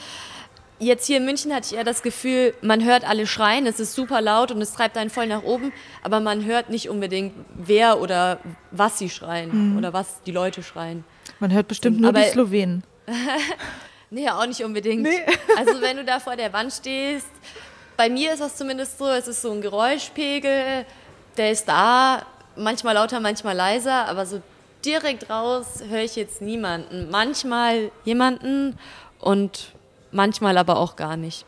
[0.79, 3.95] Jetzt hier in München hatte ich eher das Gefühl, man hört alle schreien, es ist
[3.95, 5.71] super laut und es treibt einen voll nach oben,
[6.03, 8.39] aber man hört nicht unbedingt, wer oder
[8.71, 9.77] was sie schreien mhm.
[9.77, 11.05] oder was die Leute schreien.
[11.39, 12.83] Man hört bestimmt nur aber, die Slowenen.
[14.09, 15.03] nee, auch nicht unbedingt.
[15.03, 15.21] Nee.
[15.57, 17.29] Also wenn du da vor der Wand stehst,
[17.95, 20.85] bei mir ist das zumindest so, es ist so ein Geräuschpegel,
[21.37, 24.41] der ist da, manchmal lauter, manchmal leiser, aber so
[24.83, 27.09] direkt raus höre ich jetzt niemanden.
[27.09, 28.77] Manchmal jemanden
[29.19, 29.73] und
[30.11, 31.45] manchmal aber auch gar nicht.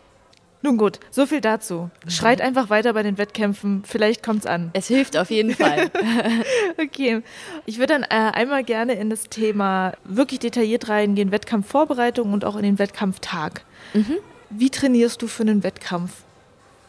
[0.63, 1.91] Nun gut, so viel dazu.
[2.07, 4.71] Schreit einfach weiter bei den Wettkämpfen, vielleicht kommt es an.
[4.73, 5.91] Es hilft auf jeden Fall.
[6.83, 7.21] okay,
[7.65, 12.55] ich würde dann äh, einmal gerne in das Thema wirklich detailliert reingehen, Wettkampfvorbereitung und auch
[12.55, 13.61] in den Wettkampftag.
[13.93, 14.17] Mhm.
[14.49, 16.11] Wie trainierst du für einen Wettkampf?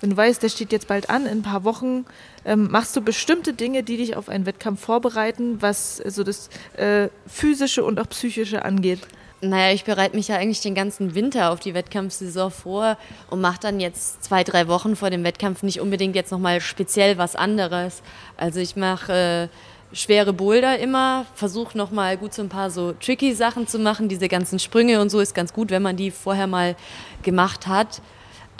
[0.00, 2.06] Wenn du weißt, der steht jetzt bald an, in ein paar Wochen,
[2.48, 7.08] ähm, machst du bestimmte Dinge, die dich auf einen Wettkampf vorbereiten, was so das äh,
[7.26, 9.00] physische und auch psychische angeht?
[9.42, 12.96] Naja, ich bereite mich ja eigentlich den ganzen Winter auf die Wettkampfsaison vor
[13.28, 17.18] und mache dann jetzt zwei, drei Wochen vor dem Wettkampf nicht unbedingt jetzt nochmal speziell
[17.18, 18.02] was anderes.
[18.38, 19.50] Also ich mache
[19.92, 24.08] äh, schwere Boulder immer, versuche nochmal gut so ein paar so tricky Sachen zu machen.
[24.08, 26.76] Diese ganzen Sprünge und so ist ganz gut, wenn man die vorher mal
[27.22, 28.00] gemacht hat.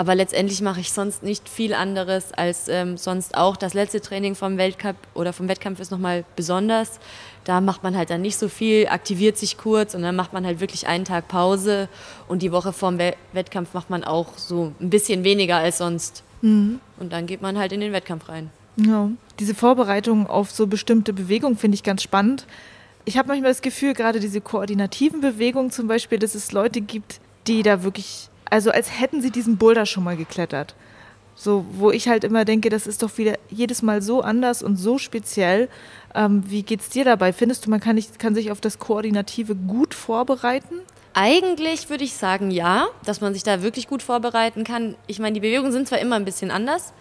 [0.01, 3.57] Aber letztendlich mache ich sonst nicht viel anderes als ähm, sonst auch.
[3.57, 7.01] Das letzte Training vom Weltcup oder vom Wettkampf ist nochmal besonders.
[7.43, 10.47] Da macht man halt dann nicht so viel, aktiviert sich kurz und dann macht man
[10.47, 11.89] halt wirklich einen Tag Pause.
[12.29, 12.99] Und die Woche vorm
[13.33, 16.23] Wettkampf macht man auch so ein bisschen weniger als sonst.
[16.43, 16.79] Mhm.
[17.01, 18.51] Und dann geht man halt in den Wettkampf rein.
[18.77, 22.47] Ja, diese Vorbereitung auf so bestimmte Bewegungen finde ich ganz spannend.
[23.05, 27.21] Ich habe manchmal das Gefühl, gerade diese koordinativen Bewegungen zum Beispiel, dass es Leute gibt,
[27.49, 30.75] die da wirklich also als hätten sie diesen Boulder schon mal geklettert.
[31.35, 34.77] So, wo ich halt immer denke, das ist doch wieder jedes Mal so anders und
[34.77, 35.69] so speziell.
[36.13, 37.33] Ähm, wie geht's dir dabei?
[37.33, 40.81] Findest du, man kann, nicht, kann sich auf das Koordinative gut vorbereiten?
[41.15, 44.97] Eigentlich würde ich sagen, ja, dass man sich da wirklich gut vorbereiten kann.
[45.07, 46.93] Ich meine, die Bewegungen sind zwar immer ein bisschen anders,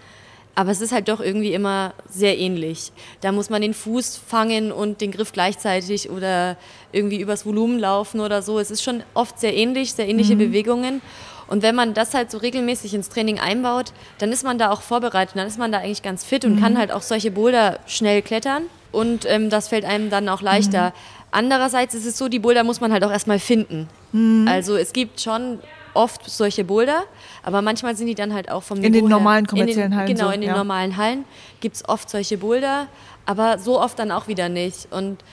[0.54, 2.92] aber es ist halt doch irgendwie immer sehr ähnlich.
[3.22, 6.58] Da muss man den Fuß fangen und den Griff gleichzeitig oder
[6.92, 8.60] irgendwie übers Volumen laufen oder so.
[8.60, 10.40] Es ist schon oft sehr ähnlich, sehr ähnliche mhm.
[10.40, 11.02] Bewegungen.
[11.48, 14.82] Und wenn man das halt so regelmäßig ins Training einbaut, dann ist man da auch
[14.82, 16.62] vorbereitet, dann ist man da eigentlich ganz fit und mhm.
[16.62, 18.64] kann halt auch solche Boulder schnell klettern.
[18.92, 20.90] Und ähm, das fällt einem dann auch leichter.
[20.90, 20.94] Mhm.
[21.32, 23.88] Andererseits ist es so, die Boulder muss man halt auch erstmal finden.
[24.12, 24.48] Mhm.
[24.48, 25.60] Also es gibt schon
[25.94, 27.04] oft solche Boulder,
[27.44, 30.08] aber manchmal sind die dann halt auch vom In Niveau den normalen kommerziellen den, Hallen.
[30.08, 30.56] Genau, so, in den ja.
[30.56, 31.26] normalen Hallen
[31.60, 32.88] gibt es oft solche Boulder,
[33.26, 34.88] aber so oft dann auch wieder nicht.
[34.92, 35.24] Und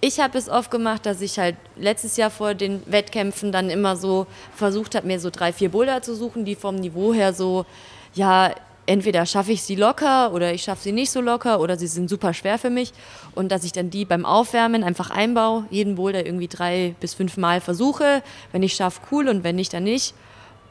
[0.00, 3.96] ich habe es oft gemacht, dass ich halt letztes Jahr vor den Wettkämpfen dann immer
[3.96, 7.66] so versucht habe, mir so drei, vier Boulder zu suchen, die vom Niveau her so,
[8.14, 8.52] ja,
[8.86, 12.08] entweder schaffe ich sie locker oder ich schaffe sie nicht so locker oder sie sind
[12.08, 12.92] super schwer für mich
[13.34, 17.36] und dass ich dann die beim Aufwärmen einfach einbaue, jeden Boulder irgendwie drei bis fünf
[17.36, 18.22] Mal versuche.
[18.50, 20.14] Wenn ich schaffe, cool und wenn nicht, dann nicht.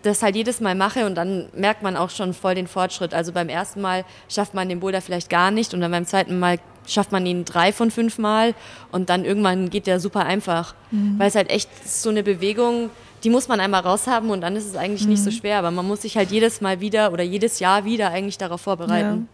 [0.03, 3.13] Das halt jedes Mal mache und dann merkt man auch schon voll den Fortschritt.
[3.13, 6.39] Also beim ersten Mal schafft man den Boulder vielleicht gar nicht und dann beim zweiten
[6.39, 8.55] Mal schafft man ihn drei von fünf Mal
[8.91, 10.73] und dann irgendwann geht der super einfach.
[10.91, 11.19] Mhm.
[11.19, 12.89] Weil es halt echt so eine Bewegung,
[13.23, 15.09] die muss man einmal raushaben und dann ist es eigentlich mhm.
[15.09, 15.35] nicht so mhm.
[15.35, 15.59] schwer.
[15.59, 19.27] Aber man muss sich halt jedes Mal wieder oder jedes Jahr wieder eigentlich darauf vorbereiten.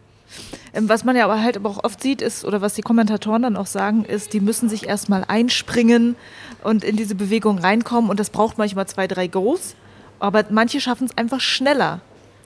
[0.73, 0.79] Ja.
[0.79, 3.43] Ähm, was man ja aber halt aber auch oft sieht, ist, oder was die Kommentatoren
[3.43, 6.15] dann auch sagen, ist, die müssen sich erstmal einspringen
[6.63, 9.75] und in diese Bewegung reinkommen und das braucht manchmal zwei, drei Goes.
[10.19, 12.01] Aber manche schaffen es einfach schneller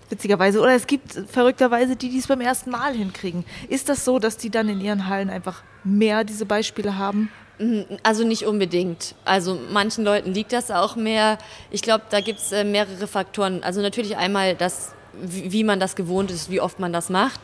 [0.10, 0.60] witzigerweise.
[0.60, 3.46] Oder es gibt verrückterweise die, die es beim ersten Mal hinkriegen.
[3.70, 7.30] Ist das so, dass die dann in ihren Hallen einfach mehr diese Beispiele haben?
[7.60, 9.15] Mhm, also nicht unbedingt.
[9.26, 11.38] Also manchen Leuten liegt das auch mehr.
[11.72, 13.63] Ich glaube, da gibt es äh, mehrere Faktoren.
[13.63, 17.39] Also natürlich einmal das wie man das gewohnt ist, wie oft man das macht,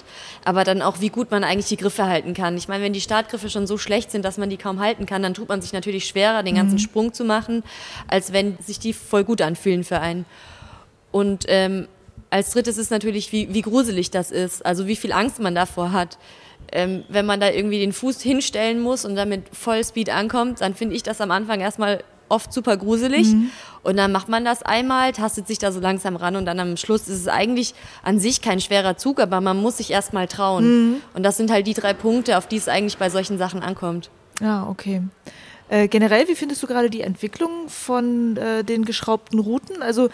[0.45, 2.56] aber dann auch, wie gut man eigentlich die Griffe halten kann.
[2.58, 5.23] Ich meine, wenn die Startgriffe schon so schlecht sind, dass man die kaum halten kann,
[5.23, 6.80] dann tut man sich natürlich schwerer, den ganzen mhm.
[6.80, 7.63] Sprung zu machen,
[8.08, 10.26] als wenn sich die voll gut anfühlen für einen.
[11.12, 11.88] Und ähm,
[12.34, 15.91] als drittes ist natürlich, wie, wie gruselig das ist, also wie viel Angst man davor
[15.91, 16.17] hat.
[16.72, 20.74] Ähm, wenn man da irgendwie den Fuß hinstellen muss und dann mit Vollspeed ankommt, dann
[20.74, 23.28] finde ich das am Anfang erstmal oft super gruselig.
[23.28, 23.52] Mhm.
[23.84, 26.76] Und dann macht man das einmal, tastet sich da so langsam ran und dann am
[26.76, 30.63] Schluss ist es eigentlich an sich kein schwerer Zug, aber man muss sich erstmal trauen.
[30.65, 30.96] Mhm.
[31.13, 34.10] Und das sind halt die drei Punkte, auf die es eigentlich bei solchen Sachen ankommt.
[34.41, 35.04] Ja, okay.
[35.69, 39.84] Äh, generell, wie findest du gerade die Entwicklung von äh, den geschraubten Routen?
[39.84, 40.10] Also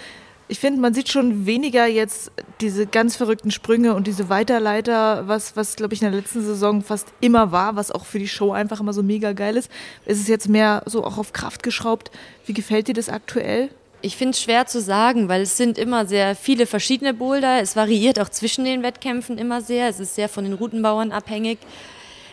[0.49, 5.55] ich finde, man sieht schon weniger jetzt diese ganz verrückten Sprünge und diese Weiterleiter, was,
[5.55, 8.51] was glaube ich, in der letzten Saison fast immer war, was auch für die Show
[8.51, 9.69] einfach immer so mega geil ist.
[10.05, 12.09] Es ist jetzt mehr so auch auf Kraft geschraubt.
[12.47, 13.69] Wie gefällt dir das aktuell?
[14.01, 17.61] Ich finde es schwer zu sagen, weil es sind immer sehr viele verschiedene Boulder.
[17.61, 19.87] Es variiert auch zwischen den Wettkämpfen immer sehr.
[19.87, 21.59] Es ist sehr von den Routenbauern abhängig.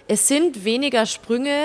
[0.09, 1.61] Es sind weniger Sprünge,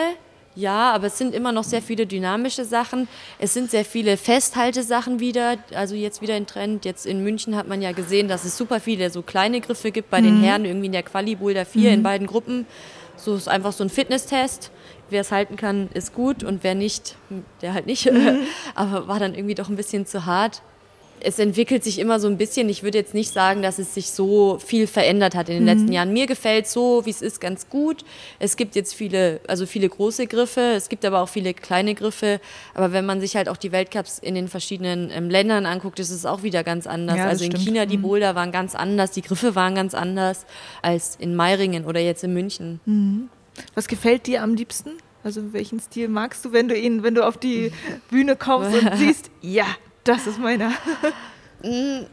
[0.55, 3.07] ja, aber es sind immer noch sehr viele dynamische Sachen.
[3.39, 6.83] Es sind sehr viele Festhaltesachen wieder, also jetzt wieder ein Trend.
[6.83, 10.09] Jetzt in München hat man ja gesehen, dass es super viele so kleine Griffe gibt
[10.09, 10.25] bei mhm.
[10.25, 11.93] den Herren, irgendwie in der Quali Boulder 4 mhm.
[11.95, 12.67] in beiden Gruppen.
[13.15, 14.71] So ist einfach so ein Fitnesstest.
[15.09, 17.15] Wer es halten kann, ist gut und wer nicht,
[17.61, 18.11] der halt nicht.
[18.11, 18.39] Mhm.
[18.75, 20.61] aber war dann irgendwie doch ein bisschen zu hart
[21.23, 22.69] es entwickelt sich immer so ein bisschen.
[22.69, 25.69] Ich würde jetzt nicht sagen, dass es sich so viel verändert hat in den mhm.
[25.69, 26.13] letzten Jahren.
[26.13, 28.03] Mir gefällt so, wie es ist, ganz gut.
[28.39, 32.39] Es gibt jetzt viele, also viele große Griffe, es gibt aber auch viele kleine Griffe.
[32.73, 36.09] Aber wenn man sich halt auch die Weltcups in den verschiedenen ähm, Ländern anguckt, ist
[36.09, 37.17] es auch wieder ganz anders.
[37.17, 37.65] Ja, also in stimmt.
[37.65, 38.03] China, die mhm.
[38.03, 40.45] Boulder waren ganz anders, die Griffe waren ganz anders
[40.81, 42.79] als in Meiringen oder jetzt in München.
[42.85, 43.29] Mhm.
[43.75, 44.91] Was gefällt dir am liebsten?
[45.23, 47.71] Also welchen Stil magst du, wenn du ihn, wenn du auf die
[48.09, 49.65] Bühne kommst und siehst, ja,
[50.03, 50.71] das ist meiner.
[51.63, 52.05] Mm,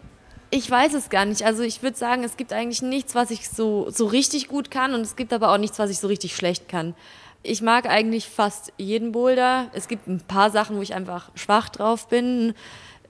[0.50, 1.42] ich weiß es gar nicht.
[1.42, 4.94] Also ich würde sagen, es gibt eigentlich nichts, was ich so, so richtig gut kann
[4.94, 6.94] und es gibt aber auch nichts, was ich so richtig schlecht kann.
[7.42, 9.68] Ich mag eigentlich fast jeden Boulder.
[9.72, 12.54] Es gibt ein paar Sachen, wo ich einfach schwach drauf bin.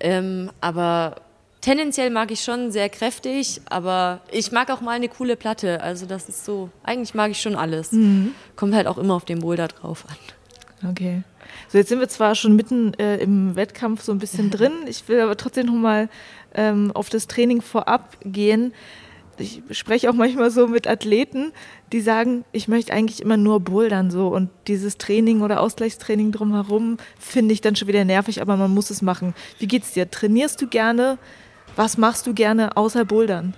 [0.01, 1.17] Ähm, aber
[1.61, 5.81] tendenziell mag ich schon sehr kräftig, aber ich mag auch mal eine coole Platte.
[5.83, 7.93] Also das ist so, eigentlich mag ich schon alles.
[7.93, 8.35] Mhm.
[8.55, 10.17] Kommt halt auch immer auf den Boulder drauf an.
[10.87, 11.23] Okay.
[11.69, 15.09] So, jetzt sind wir zwar schon mitten äh, im Wettkampf so ein bisschen drin, ich
[15.09, 16.09] will aber trotzdem noch mal
[16.55, 18.73] ähm, auf das Training vorab gehen.
[19.41, 21.53] Ich spreche auch manchmal so mit Athleten,
[21.93, 26.97] die sagen, ich möchte eigentlich immer nur bouldern so und dieses Training oder Ausgleichstraining drumherum
[27.21, 29.35] finde ich dann schon wieder nervig, aber man muss es machen.
[29.61, 30.11] Wie geht's dir?
[30.11, 31.19] Trainierst du gerne?
[31.77, 33.55] Was machst du gerne außer bouldern?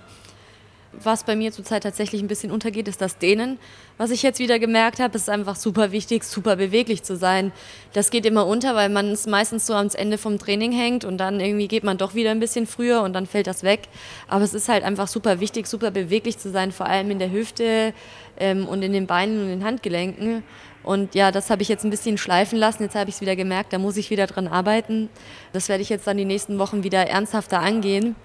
[0.93, 3.59] Was bei mir zurzeit tatsächlich ein bisschen untergeht, ist das Dehnen.
[3.97, 7.51] Was ich jetzt wieder gemerkt habe, ist einfach super wichtig, super beweglich zu sein.
[7.93, 11.17] Das geht immer unter, weil man es meistens so ans Ende vom Training hängt und
[11.17, 13.81] dann irgendwie geht man doch wieder ein bisschen früher und dann fällt das weg.
[14.27, 17.31] Aber es ist halt einfach super wichtig, super beweglich zu sein, vor allem in der
[17.31, 17.93] Hüfte
[18.39, 20.43] ähm, und in den Beinen und den Handgelenken.
[20.83, 22.83] Und ja, das habe ich jetzt ein bisschen schleifen lassen.
[22.83, 25.09] Jetzt habe ich es wieder gemerkt, da muss ich wieder dran arbeiten.
[25.53, 28.15] Das werde ich jetzt dann die nächsten Wochen wieder ernsthafter angehen.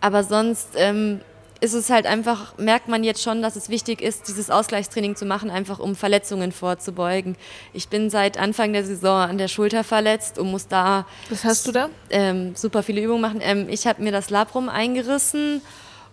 [0.00, 1.20] Aber sonst ähm,
[1.60, 5.24] ist es halt einfach, merkt man jetzt schon, dass es wichtig ist, dieses Ausgleichstraining zu
[5.24, 7.36] machen, einfach um Verletzungen vorzubeugen.
[7.72, 11.06] Ich bin seit Anfang der Saison an der Schulter verletzt und muss da.
[11.30, 11.88] Was hast du da?
[12.10, 13.40] Ähm, super viele Übungen machen.
[13.42, 15.62] Ähm, ich habe mir das Labrum eingerissen.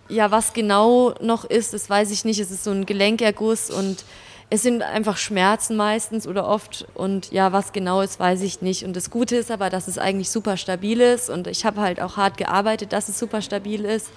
[0.08, 2.40] Ja, was genau noch ist, das weiß ich nicht.
[2.40, 4.04] Es ist so ein Gelenkerguss und
[4.54, 8.84] es sind einfach Schmerzen meistens oder oft und ja, was genau ist, weiß ich nicht.
[8.84, 12.02] Und das Gute ist aber, dass es eigentlich super stabil ist und ich habe halt
[12.02, 14.10] auch hart gearbeitet, dass es super stabil ist.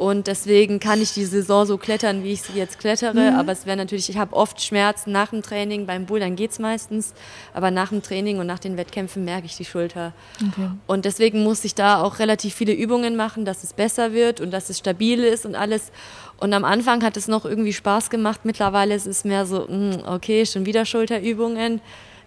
[0.00, 3.32] Und deswegen kann ich die Saison so klettern, wie ich sie jetzt klettere.
[3.32, 3.38] Mhm.
[3.38, 5.84] Aber es wäre natürlich, ich habe oft Schmerzen nach dem Training.
[5.84, 7.12] Beim Bouldern geht es meistens.
[7.52, 10.14] Aber nach dem Training und nach den Wettkämpfen merke ich die Schulter.
[10.40, 10.70] Okay.
[10.86, 14.52] Und deswegen muss ich da auch relativ viele Übungen machen, dass es besser wird und
[14.52, 15.92] dass es stabil ist und alles.
[16.38, 18.40] Und am Anfang hat es noch irgendwie Spaß gemacht.
[18.44, 21.82] Mittlerweile ist es mehr so, hm, okay, schon wieder Schulterübungen.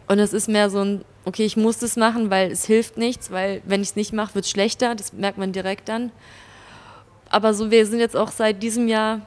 [0.08, 3.32] Und es ist mehr so ein, okay, ich muss das machen, weil es hilft nichts,
[3.32, 4.94] weil wenn ich es nicht mache, wird es schlechter.
[4.94, 6.12] Das merkt man direkt dann
[7.34, 9.22] aber so, wir sind jetzt auch seit diesem Jahr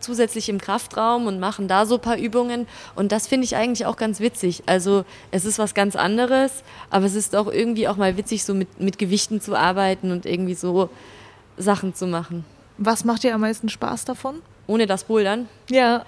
[0.00, 2.66] zusätzlich im Kraftraum und machen da so ein paar Übungen.
[2.94, 4.62] Und das finde ich eigentlich auch ganz witzig.
[4.66, 8.54] Also es ist was ganz anderes, aber es ist auch irgendwie auch mal witzig, so
[8.54, 10.90] mit, mit Gewichten zu arbeiten und irgendwie so
[11.56, 12.44] Sachen zu machen.
[12.78, 14.42] Was macht dir am meisten Spaß davon?
[14.66, 15.48] Ohne das Bouldern?
[15.70, 16.04] Ja.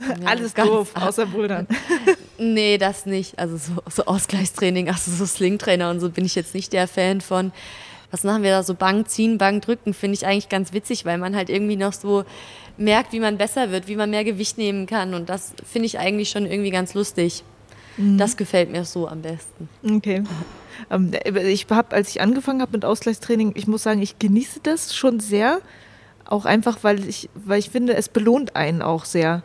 [0.00, 1.66] ja Alles doof, außer Bouldern.
[2.38, 3.38] nee, das nicht.
[3.38, 7.20] Also so, so Ausgleichstraining, also so Slingtrainer und so bin ich jetzt nicht der Fan
[7.20, 7.52] von
[8.10, 11.18] was machen wir da so Bank ziehen, Bank drücken, finde ich eigentlich ganz witzig, weil
[11.18, 12.24] man halt irgendwie noch so
[12.76, 15.98] merkt, wie man besser wird, wie man mehr Gewicht nehmen kann und das finde ich
[15.98, 17.42] eigentlich schon irgendwie ganz lustig.
[17.96, 18.18] Mhm.
[18.18, 19.68] Das gefällt mir so am besten.
[19.84, 20.22] Okay.
[20.90, 24.94] Ähm, ich habe, als ich angefangen habe mit Ausgleichstraining, ich muss sagen, ich genieße das
[24.94, 25.60] schon sehr.
[26.24, 29.42] Auch einfach, weil ich, weil ich finde, es belohnt einen auch sehr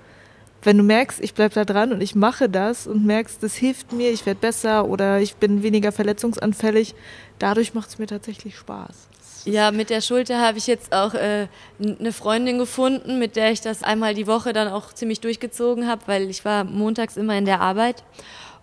[0.63, 3.91] wenn du merkst, ich bleibe da dran und ich mache das und merkst, das hilft
[3.91, 6.95] mir, ich werde besser oder ich bin weniger verletzungsanfällig,
[7.39, 9.09] dadurch macht es mir tatsächlich Spaß.
[9.45, 11.47] Ja, mit der Schulter habe ich jetzt auch äh,
[11.79, 16.03] eine Freundin gefunden, mit der ich das einmal die Woche dann auch ziemlich durchgezogen habe,
[16.05, 18.03] weil ich war montags immer in der Arbeit.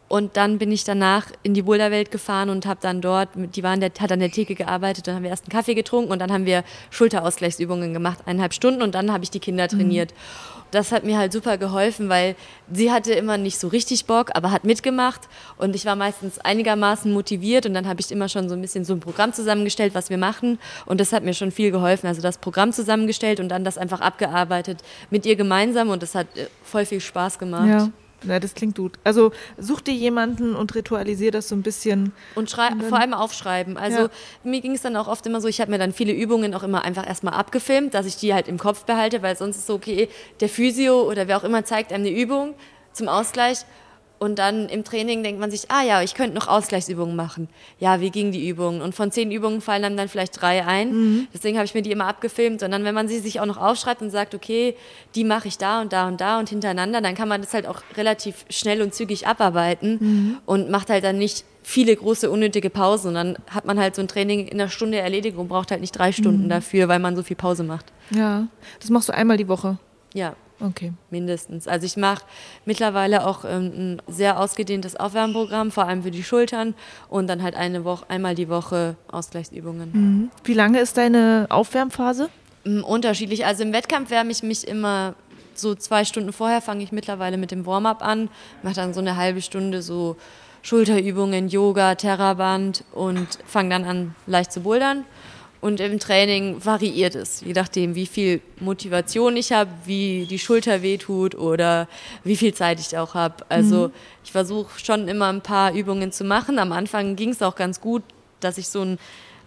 [0.08, 3.80] Und dann bin ich danach in die Boulderwelt gefahren und habe dann dort, die waren
[3.80, 6.32] der, hat an der Theke gearbeitet, dann haben wir erst einen Kaffee getrunken und dann
[6.32, 10.12] haben wir Schulterausgleichsübungen gemacht, eineinhalb Stunden und dann habe ich die Kinder trainiert.
[10.12, 12.36] Mhm das hat mir halt super geholfen, weil
[12.70, 15.22] sie hatte immer nicht so richtig Bock, aber hat mitgemacht
[15.56, 18.84] und ich war meistens einigermaßen motiviert und dann habe ich immer schon so ein bisschen
[18.84, 22.06] so ein Programm zusammengestellt, was wir machen und das hat mir schon viel geholfen.
[22.06, 26.26] Also das Programm zusammengestellt und dann das einfach abgearbeitet mit ihr gemeinsam und das hat
[26.36, 27.68] äh, voll viel Spaß gemacht.
[27.68, 27.90] Ja.
[28.24, 28.98] Ja, das klingt gut.
[29.04, 32.12] Also such dir jemanden und ritualisier das so ein bisschen.
[32.34, 33.76] Und, und vor allem aufschreiben.
[33.76, 34.10] Also ja.
[34.42, 36.64] mir ging es dann auch oft immer so, ich habe mir dann viele Übungen auch
[36.64, 39.74] immer einfach erstmal abgefilmt, dass ich die halt im Kopf behalte, weil sonst ist so,
[39.74, 40.08] okay,
[40.40, 42.54] der Physio oder wer auch immer zeigt einem eine Übung
[42.92, 43.64] zum Ausgleich
[44.18, 47.48] und dann im Training denkt man sich, ah ja, ich könnte noch Ausgleichsübungen machen.
[47.78, 48.80] Ja, wie ging die Übung?
[48.80, 50.92] Und von zehn Übungen fallen einem dann vielleicht drei ein.
[50.92, 51.28] Mhm.
[51.32, 52.62] Deswegen habe ich mir die immer abgefilmt.
[52.64, 54.74] Und dann, wenn man sie sich auch noch aufschreibt und sagt, okay,
[55.14, 57.66] die mache ich da und da und da und hintereinander, dann kann man das halt
[57.66, 60.38] auch relativ schnell und zügig abarbeiten mhm.
[60.46, 63.08] und macht halt dann nicht viele große unnötige Pausen.
[63.08, 65.80] Und dann hat man halt so ein Training in einer Stunde erledigt und braucht halt
[65.80, 66.48] nicht drei Stunden mhm.
[66.48, 67.86] dafür, weil man so viel Pause macht.
[68.10, 68.48] Ja,
[68.80, 69.78] das machst du einmal die Woche.
[70.12, 70.34] Ja.
[70.60, 70.92] Okay.
[71.10, 71.68] Mindestens.
[71.68, 72.24] Also ich mache
[72.64, 76.74] mittlerweile auch ähm, ein sehr ausgedehntes Aufwärmprogramm, vor allem für die Schultern
[77.08, 79.90] und dann halt eine Woche, einmal die Woche Ausgleichsübungen.
[79.92, 80.30] Mhm.
[80.44, 82.28] Wie lange ist deine Aufwärmphase?
[82.64, 83.46] Ähm, unterschiedlich.
[83.46, 85.14] Also im Wettkampf wärme ich mich immer
[85.54, 88.28] so zwei Stunden vorher, fange ich mittlerweile mit dem Warm-up an,
[88.62, 90.16] mache dann so eine halbe Stunde so
[90.62, 95.04] Schulterübungen, Yoga, Terraband und fange dann an leicht zu bouldern.
[95.60, 100.82] Und im Training variiert es, je nachdem, wie viel Motivation ich habe, wie die Schulter
[100.82, 101.88] wehtut oder
[102.22, 103.44] wie viel Zeit ich auch habe.
[103.48, 103.92] Also mhm.
[104.24, 106.60] ich versuche schon immer ein paar Übungen zu machen.
[106.60, 108.04] Am Anfang ging es auch ganz gut,
[108.38, 108.98] dass ich so ein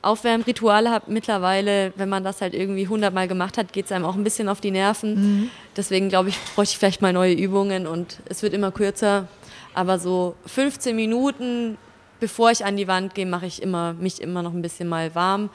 [0.02, 1.10] Aufwärmritual habe.
[1.10, 4.50] Mittlerweile, wenn man das halt irgendwie hundertmal gemacht hat, geht es einem auch ein bisschen
[4.50, 5.14] auf die Nerven.
[5.14, 5.50] Mhm.
[5.78, 9.30] Deswegen glaube ich, bräuchte ich vielleicht mal neue Übungen und es wird immer kürzer.
[9.74, 11.78] Aber so 15 Minuten,
[12.20, 15.16] bevor ich an die Wand gehe, mache ich immer, mich immer noch ein bisschen mal
[15.16, 15.50] warm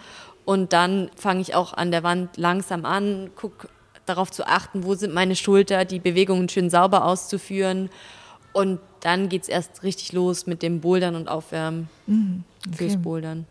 [0.47, 3.69] und dann fange ich auch an der Wand langsam an, gucke
[4.07, 7.91] darauf zu achten, wo sind meine Schulter, die Bewegungen schön sauber auszuführen.
[8.53, 12.77] Und dann geht es erst richtig los mit dem Bouldern und Aufwärmen mhm, okay.
[12.77, 13.45] fürs Bouldern.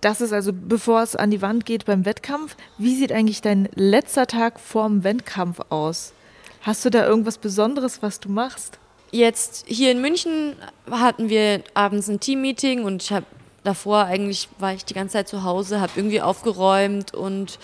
[0.00, 2.56] Das ist also, bevor es an die Wand geht beim Wettkampf.
[2.78, 6.14] Wie sieht eigentlich dein letzter Tag vorm Wettkampf aus?
[6.62, 8.78] Hast du da irgendwas Besonderes, was du machst?
[9.12, 10.54] Jetzt hier in München
[10.90, 13.26] hatten wir abends ein Teammeeting und ich habe
[13.64, 17.58] davor eigentlich war ich die ganze Zeit zu Hause, habe irgendwie aufgeräumt und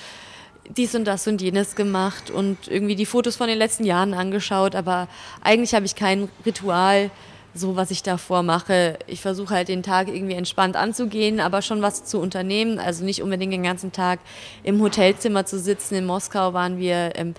[0.68, 4.74] dies und das und jenes gemacht und irgendwie die Fotos von den letzten Jahren angeschaut,
[4.74, 5.08] aber
[5.42, 7.10] eigentlich habe ich kein Ritual,
[7.54, 8.98] so was ich davor mache.
[9.06, 13.22] Ich versuche halt den Tag irgendwie entspannt anzugehen, aber schon was zu unternehmen, also nicht
[13.22, 14.18] unbedingt den ganzen Tag
[14.62, 15.94] im Hotelzimmer zu sitzen.
[15.94, 17.34] In Moskau waren wir ähm,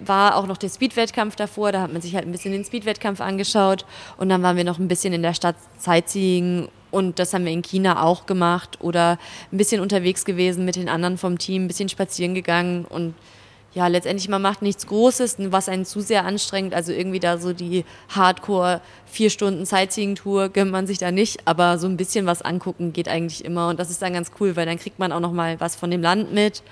[0.00, 3.20] war auch noch der Speed-Wettkampf davor, da hat man sich halt ein bisschen den Speed-Wettkampf
[3.20, 3.86] angeschaut
[4.16, 7.52] und dann waren wir noch ein bisschen in der Stadt Sightseeing und das haben wir
[7.52, 9.18] in China auch gemacht oder
[9.52, 13.14] ein bisschen unterwegs gewesen mit den anderen vom Team, ein bisschen spazieren gegangen und
[13.74, 16.74] ja, letztendlich man macht nichts Großes, was einen zu sehr anstrengt.
[16.74, 21.78] Also irgendwie da so die Hardcore vier Stunden Sightseeing-Tour gönnt man sich da nicht, aber
[21.78, 24.66] so ein bisschen was angucken geht eigentlich immer und das ist dann ganz cool, weil
[24.66, 26.62] dann kriegt man auch noch mal was von dem Land mit,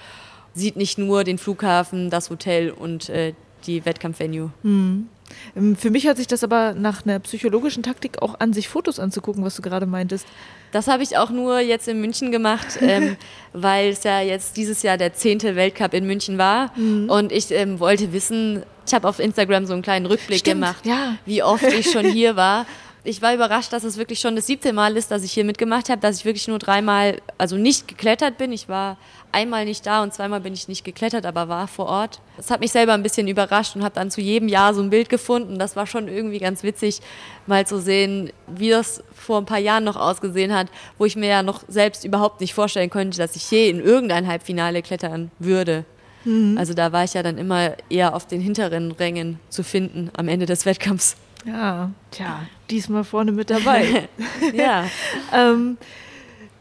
[0.54, 3.34] sieht nicht nur den Flughafen, das Hotel und äh,
[3.66, 4.50] die Wettkampfvenue.
[4.62, 5.08] Mhm.
[5.56, 8.98] Ähm, für mich hört sich das aber nach einer psychologischen Taktik auch an, sich Fotos
[8.98, 10.26] anzugucken, was du gerade meintest.
[10.72, 13.16] Das habe ich auch nur jetzt in München gemacht, ähm,
[13.52, 16.76] weil es ja jetzt dieses Jahr der zehnte Weltcup in München war.
[16.76, 17.10] Mhm.
[17.10, 20.86] Und ich ähm, wollte wissen, ich habe auf Instagram so einen kleinen Rückblick Stimmt, gemacht,
[20.86, 21.16] ja.
[21.26, 22.66] wie oft ich schon hier war.
[23.04, 25.88] Ich war überrascht, dass es wirklich schon das siebte Mal ist, dass ich hier mitgemacht
[25.88, 28.52] habe, dass ich wirklich nur dreimal, also nicht geklettert bin.
[28.52, 28.96] Ich war
[29.32, 32.20] einmal nicht da und zweimal bin ich nicht geklettert, aber war vor Ort.
[32.36, 34.90] Das hat mich selber ein bisschen überrascht und habe dann zu jedem Jahr so ein
[34.90, 35.58] Bild gefunden.
[35.58, 37.00] Das war schon irgendwie ganz witzig,
[37.48, 41.28] mal zu sehen, wie das vor ein paar Jahren noch ausgesehen hat, wo ich mir
[41.28, 45.84] ja noch selbst überhaupt nicht vorstellen könnte, dass ich je in irgendein Halbfinale klettern würde.
[46.24, 46.56] Mhm.
[46.56, 50.28] Also da war ich ja dann immer eher auf den hinteren Rängen zu finden am
[50.28, 51.16] Ende des Wettkampfs.
[51.44, 54.08] Ja, tja, diesmal vorne mit dabei.
[54.54, 54.86] ja.
[55.32, 55.76] ähm,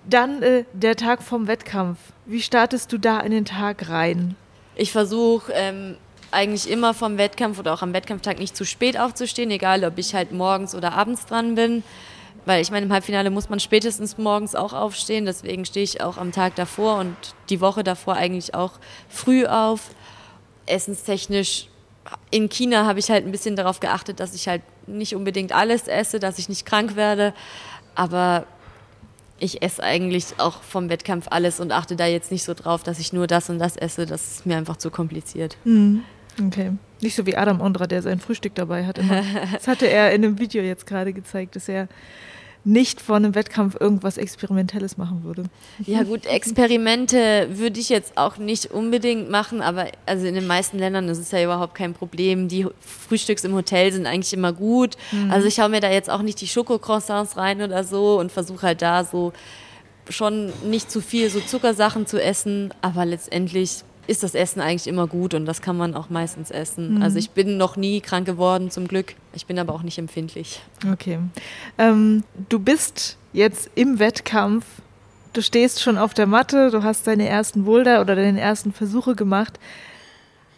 [0.09, 1.99] dann äh, der Tag vom Wettkampf.
[2.25, 4.35] Wie startest du da in den Tag rein?
[4.75, 5.97] Ich versuche ähm,
[6.31, 10.15] eigentlich immer vom Wettkampf oder auch am Wettkampftag nicht zu spät aufzustehen, egal ob ich
[10.15, 11.83] halt morgens oder abends dran bin.
[12.45, 15.25] Weil ich meine, im Halbfinale muss man spätestens morgens auch aufstehen.
[15.25, 17.15] Deswegen stehe ich auch am Tag davor und
[17.49, 18.73] die Woche davor eigentlich auch
[19.09, 19.91] früh auf.
[20.65, 21.67] Essenstechnisch
[22.31, 25.87] in China habe ich halt ein bisschen darauf geachtet, dass ich halt nicht unbedingt alles
[25.87, 27.33] esse, dass ich nicht krank werde.
[27.95, 28.45] Aber
[29.39, 32.99] ich esse eigentlich auch vom Wettkampf alles und achte da jetzt nicht so drauf, dass
[32.99, 34.05] ich nur das und das esse.
[34.05, 35.57] Das ist mir einfach zu kompliziert.
[35.63, 36.03] Mhm.
[36.47, 36.71] Okay.
[37.01, 38.97] Nicht so wie Adam Ondra, der sein Frühstück dabei hat.
[38.97, 39.23] Immer.
[39.53, 41.87] Das hatte er in einem Video jetzt gerade gezeigt, dass er
[42.63, 45.43] nicht vor einem Wettkampf irgendwas Experimentelles machen würde.
[45.85, 50.77] Ja gut, Experimente würde ich jetzt auch nicht unbedingt machen, aber also in den meisten
[50.77, 52.47] Ländern ist es ja überhaupt kein Problem.
[52.47, 54.95] Die Frühstücks im Hotel sind eigentlich immer gut.
[55.11, 55.31] Mhm.
[55.31, 58.67] Also ich schaue mir da jetzt auch nicht die Schokocroissants rein oder so und versuche
[58.67, 59.33] halt da so
[60.09, 65.07] schon nicht zu viel so Zuckersachen zu essen, aber letztendlich ist das Essen eigentlich immer
[65.07, 66.95] gut und das kann man auch meistens essen.
[66.95, 67.01] Mhm.
[67.01, 69.15] Also ich bin noch nie krank geworden, zum Glück.
[69.33, 70.61] Ich bin aber auch nicht empfindlich.
[70.91, 71.19] Okay.
[71.77, 74.65] Ähm, du bist jetzt im Wettkampf.
[75.31, 79.15] Du stehst schon auf der Matte, du hast deine ersten Boulder oder deine ersten Versuche
[79.15, 79.57] gemacht.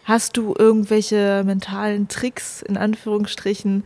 [0.02, 3.84] Hast du irgendwelche mentalen Tricks, in Anführungsstrichen,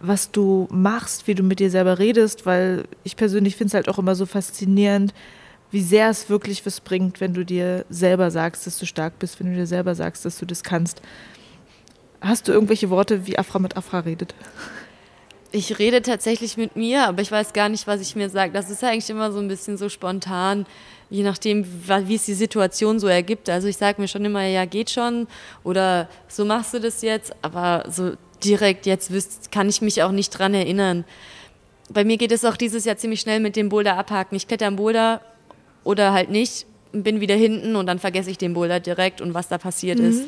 [0.00, 2.46] was du machst, wie du mit dir selber redest?
[2.46, 5.12] Weil ich persönlich finde es halt auch immer so faszinierend,
[5.72, 9.40] wie sehr es wirklich was bringt, wenn du dir selber sagst, dass du stark bist,
[9.40, 11.02] wenn du dir selber sagst, dass du das kannst.
[12.20, 14.34] Hast du irgendwelche Worte, wie Afra mit Afra redet?
[15.50, 18.52] Ich rede tatsächlich mit mir, aber ich weiß gar nicht, was ich mir sage.
[18.52, 20.66] Das ist eigentlich immer so ein bisschen so spontan,
[21.10, 21.66] je nachdem,
[22.06, 23.50] wie es die Situation so ergibt.
[23.50, 25.26] Also ich sage mir schon immer, ja, geht schon
[25.64, 28.12] oder so machst du das jetzt, aber so
[28.44, 31.04] direkt jetzt wüsst, kann ich mich auch nicht dran erinnern.
[31.90, 34.36] Bei mir geht es auch dieses Jahr ziemlich schnell mit dem Boulder abhaken.
[34.36, 35.20] Ich kletter am Boulder
[35.84, 39.48] oder halt nicht, bin wieder hinten und dann vergesse ich den Boulder direkt und was
[39.48, 40.04] da passiert mhm.
[40.04, 40.24] ist.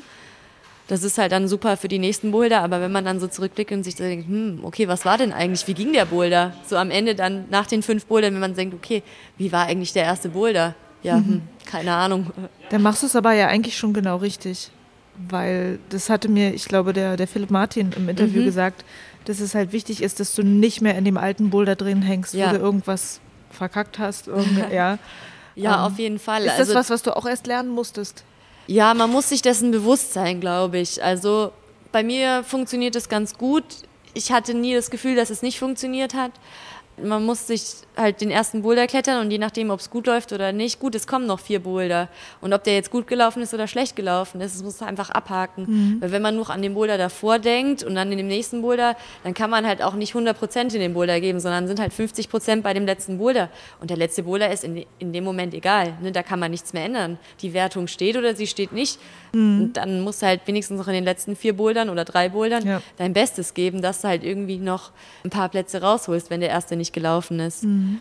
[0.86, 3.72] Das ist halt dann super für die nächsten Boulder, aber wenn man dann so zurückblickt
[3.72, 6.52] und sich denkt, hm, okay, was war denn eigentlich, wie ging der Boulder?
[6.66, 9.02] So am Ende dann nach den fünf Bouldern, wenn man denkt, okay,
[9.38, 10.74] wie war eigentlich der erste Boulder?
[11.02, 11.26] Ja, mhm.
[11.26, 12.30] hm, keine Ahnung.
[12.68, 14.70] Dann machst du es aber ja eigentlich schon genau richtig,
[15.28, 18.46] weil das hatte mir, ich glaube, der, der Philipp Martin im Interview mhm.
[18.46, 18.84] gesagt,
[19.24, 22.34] dass es halt wichtig ist, dass du nicht mehr in dem alten Boulder drin hängst,
[22.34, 22.48] ja.
[22.48, 24.28] wo du irgendwas verkackt hast.
[24.72, 24.98] ja.
[25.54, 26.42] Ja, ähm, auf jeden Fall.
[26.44, 28.24] Ist das also, was, was du auch erst lernen musstest?
[28.66, 31.02] Ja, man muss sich dessen bewusst sein, glaube ich.
[31.02, 31.52] Also
[31.92, 33.64] bei mir funktioniert es ganz gut.
[34.14, 36.32] Ich hatte nie das Gefühl, dass es nicht funktioniert hat.
[37.02, 37.64] Man muss sich
[37.96, 40.94] halt den ersten Boulder klettern und je nachdem, ob es gut läuft oder nicht, gut,
[40.94, 42.08] es kommen noch vier Boulder.
[42.40, 45.10] Und ob der jetzt gut gelaufen ist oder schlecht gelaufen ist, das muss man einfach
[45.10, 45.66] abhaken.
[45.66, 46.00] Mhm.
[46.00, 48.96] Weil wenn man nur an den Boulder davor denkt und dann in dem nächsten Boulder,
[49.22, 51.92] dann kann man halt auch nicht 100 Prozent in den Boulder geben, sondern sind halt
[51.92, 53.48] 50 Prozent bei dem letzten Boulder.
[53.80, 55.94] Und der letzte Boulder ist in, in dem Moment egal.
[56.00, 56.12] Ne?
[56.12, 57.18] Da kann man nichts mehr ändern.
[57.40, 58.98] Die Wertung steht oder sie steht nicht.
[59.32, 59.60] Mhm.
[59.60, 62.66] Und dann musst du halt wenigstens noch in den letzten vier Bouldern oder drei Bouldern
[62.66, 62.82] ja.
[62.96, 64.90] dein Bestes geben, dass du halt irgendwie noch
[65.24, 67.64] ein paar Plätze rausholst, wenn der erste nicht gelaufen ist.
[67.64, 68.00] Mhm.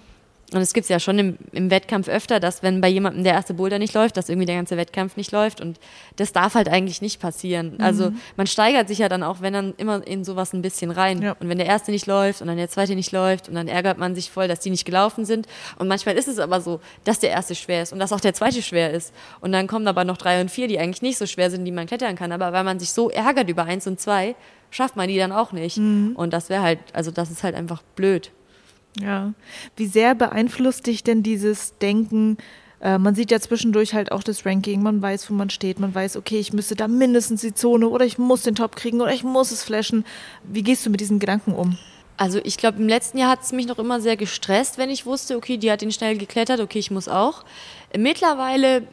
[0.54, 3.34] Und es gibt es ja schon im, im, Wettkampf öfter, dass wenn bei jemandem der
[3.34, 5.62] erste Boulder nicht läuft, dass irgendwie der ganze Wettkampf nicht läuft.
[5.62, 5.80] Und
[6.18, 7.74] das darf halt eigentlich nicht passieren.
[7.74, 7.84] Mhm.
[7.84, 11.22] Also man steigert sich ja dann auch, wenn dann immer in sowas ein bisschen rein.
[11.22, 11.36] Ja.
[11.40, 13.98] Und wenn der erste nicht läuft und dann der zweite nicht läuft und dann ärgert
[13.98, 15.48] man sich voll, dass die nicht gelaufen sind.
[15.80, 18.34] Und manchmal ist es aber so, dass der erste schwer ist und dass auch der
[18.34, 19.14] zweite schwer ist.
[19.42, 21.72] Und dann kommen aber noch drei und vier, die eigentlich nicht so schwer sind, die
[21.72, 22.32] man klettern kann.
[22.32, 24.36] Aber weil man sich so ärgert über eins und zwei,
[24.70, 25.78] schafft man die dann auch nicht.
[25.78, 26.14] Mhm.
[26.16, 28.32] Und das wäre halt, also das ist halt einfach blöd.
[29.00, 29.34] Ja.
[29.76, 32.38] Wie sehr beeinflusst dich denn dieses Denken?
[32.80, 35.96] Äh, man sieht ja zwischendurch halt auch das Ranking, man weiß, wo man steht, man
[35.96, 39.14] weiß, okay, ich müsste da mindestens die Zone oder ich muss den Top kriegen oder
[39.14, 40.06] ich muss es flashen.
[40.44, 41.78] Wie gehst du mit diesen Gedanken um?
[42.18, 45.06] Also ich glaube, im letzten Jahr hat es mich noch immer sehr gestresst, wenn ich
[45.06, 47.44] wusste, okay, die hat ihn schnell geklettert, okay, ich muss auch.
[47.98, 48.84] Mittlerweile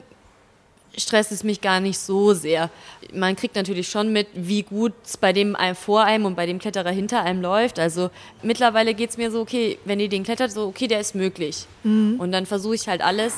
[0.97, 2.70] stresst es mich gar nicht so sehr.
[3.12, 6.59] Man kriegt natürlich schon mit, wie gut es bei dem vor einem und bei dem
[6.59, 7.78] Kletterer hinter einem läuft.
[7.78, 8.11] Also
[8.43, 11.66] mittlerweile geht es mir so, okay, wenn ihr den klettert, so, okay, der ist möglich.
[11.84, 12.16] Mhm.
[12.18, 13.34] Und dann versuche ich halt alles,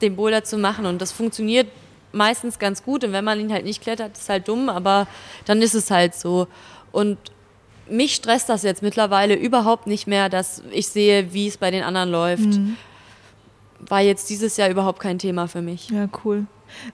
[0.00, 0.86] den Boulder zu machen.
[0.86, 1.68] Und das funktioniert
[2.12, 3.04] meistens ganz gut.
[3.04, 5.06] Und wenn man ihn halt nicht klettert, ist halt dumm, aber
[5.44, 6.46] dann ist es halt so.
[6.92, 7.18] Und
[7.88, 11.82] mich stresst das jetzt mittlerweile überhaupt nicht mehr, dass ich sehe, wie es bei den
[11.82, 12.44] anderen läuft.
[12.44, 12.76] Mhm.
[13.80, 15.90] War jetzt dieses Jahr überhaupt kein Thema für mich.
[15.90, 16.46] Ja, cool.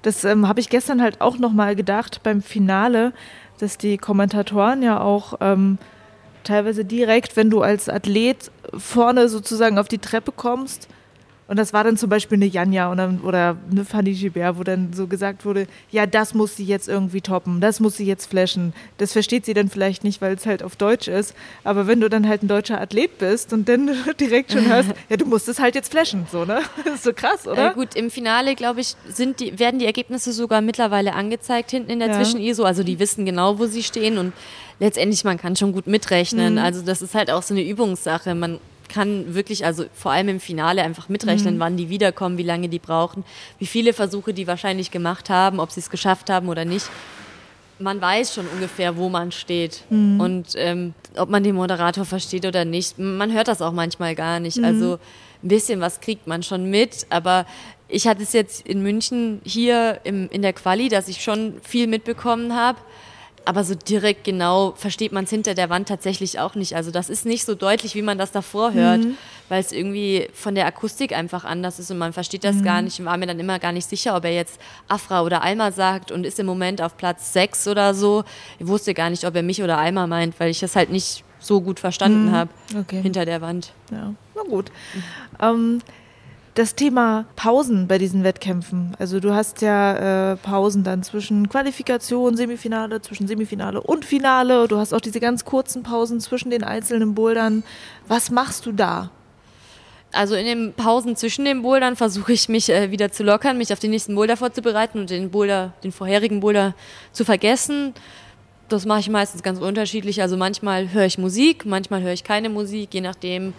[0.03, 3.13] Das ähm, habe ich gestern halt auch nochmal gedacht beim Finale,
[3.59, 5.79] dass die Kommentatoren ja auch ähm,
[6.45, 10.89] teilweise direkt, wenn du als Athlet vorne sozusagen auf die Treppe kommst,
[11.49, 14.93] und das war dann zum Beispiel eine Janja dann, oder eine Fanny Gibert, wo dann
[14.93, 18.75] so gesagt wurde, ja, das muss sie jetzt irgendwie toppen, das muss sie jetzt flashen.
[18.99, 21.35] Das versteht sie dann vielleicht nicht, weil es halt auf Deutsch ist.
[21.65, 23.91] Aber wenn du dann halt ein deutscher Athlet bist und dann
[24.21, 26.61] direkt schon hörst, ja, du musst es halt jetzt flashen, so, ne?
[26.85, 27.71] Das ist so krass, oder?
[27.71, 31.91] Äh, gut, im Finale, glaube ich, sind die, werden die Ergebnisse sogar mittlerweile angezeigt hinten
[31.91, 32.15] in der ja.
[32.15, 32.65] Zwischen-ISO.
[32.65, 34.35] Also die wissen genau, wo sie stehen und
[34.81, 36.55] letztendlich, man kann schon gut mitrechnen.
[36.55, 36.59] Mhm.
[36.59, 38.35] Also das ist halt auch so eine Übungssache.
[38.35, 41.61] Man kann wirklich, also vor allem im Finale einfach mitrechnen, mhm.
[41.61, 43.25] wann die wiederkommen, wie lange die brauchen,
[43.59, 46.89] wie viele Versuche die wahrscheinlich gemacht haben, ob sie es geschafft haben oder nicht.
[47.79, 50.21] Man weiß schon ungefähr, wo man steht mhm.
[50.21, 52.99] und ähm, ob man den Moderator versteht oder nicht.
[52.99, 54.57] Man hört das auch manchmal gar nicht.
[54.57, 54.65] Mhm.
[54.65, 54.99] Also
[55.43, 57.47] ein bisschen was kriegt man schon mit, aber
[57.87, 61.87] ich hatte es jetzt in München hier im, in der Quali, dass ich schon viel
[61.87, 62.79] mitbekommen habe
[63.49, 66.77] aber so direkt genau versteht man es hinter der Wand tatsächlich auch nicht.
[66.77, 69.17] Also das ist nicht so deutlich, wie man das davor hört, mhm.
[69.49, 72.65] weil es irgendwie von der Akustik einfach anders ist und man versteht das mhm.
[72.65, 72.99] gar nicht.
[72.99, 76.13] Ich war mir dann immer gar nicht sicher, ob er jetzt Afra oder Alma sagt
[76.13, 78.23] und ist im Moment auf Platz 6 oder so.
[78.59, 81.25] Ich wusste gar nicht, ob er mich oder Alma meint, weil ich das halt nicht
[81.41, 82.33] so gut verstanden mhm.
[82.33, 83.01] habe okay.
[83.01, 83.73] hinter der Wand.
[83.91, 84.71] Ja, na gut.
[85.41, 85.81] Ähm,
[86.59, 88.97] das Thema Pausen bei diesen Wettkämpfen.
[88.99, 94.67] Also du hast ja äh, Pausen dann zwischen Qualifikation, Semifinale, zwischen Semifinale und Finale.
[94.67, 97.63] Du hast auch diese ganz kurzen Pausen zwischen den einzelnen Bouldern.
[98.09, 99.11] Was machst du da?
[100.11, 103.73] Also in den Pausen zwischen den Bouldern versuche ich mich äh, wieder zu lockern, mich
[103.73, 106.75] auf den nächsten Boulder vorzubereiten und den Boulder, den vorherigen Boulder
[107.13, 107.95] zu vergessen.
[108.69, 110.23] Das mache ich meistens ganz unterschiedlich.
[110.23, 113.53] Also manchmal höre ich Musik, manchmal höre ich keine Musik, je nachdem,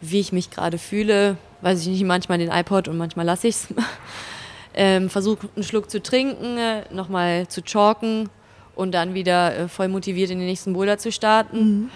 [0.00, 3.56] wie ich mich gerade fühle weiß ich nicht, manchmal den iPod und manchmal lasse ich
[3.56, 3.68] es.
[4.74, 8.28] ähm, Versuche einen Schluck zu trinken, äh, nochmal zu chalken
[8.74, 11.58] und dann wieder äh, voll motiviert in den nächsten Boulder zu starten.
[11.58, 11.90] Mhm.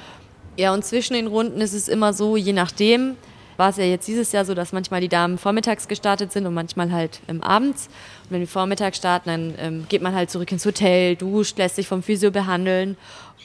[0.57, 3.17] Ja, und zwischen den Runden ist es immer so, je nachdem,
[3.57, 6.55] war es ja jetzt dieses Jahr so, dass manchmal die Damen vormittags gestartet sind und
[6.55, 7.89] manchmal halt ähm, abends.
[8.25, 11.77] Und wenn wir vormittags starten, dann ähm, geht man halt zurück ins Hotel, duscht, lässt
[11.77, 12.97] sich vom Physio behandeln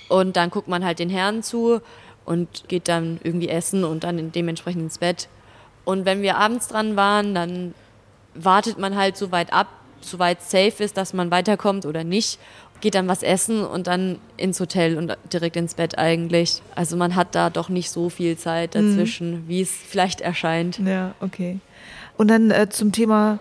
[0.08, 1.82] und dann guckt man halt den Herren zu
[2.26, 5.28] und geht dann irgendwie essen und dann dementsprechend ins Bett.
[5.84, 7.74] Und wenn wir abends dran waren, dann
[8.34, 9.68] wartet man halt so weit ab,
[10.02, 12.40] so weit safe ist, dass man weiterkommt oder nicht,
[12.82, 16.62] geht dann was essen und dann ins Hotel und direkt ins Bett eigentlich.
[16.76, 18.98] Also man hat da doch nicht so viel Zeit mhm.
[18.98, 19.48] dazwischen, mhm.
[19.48, 20.80] wie es vielleicht erscheint.
[20.80, 21.60] Ja, okay.
[22.18, 23.40] Und dann äh, zum Thema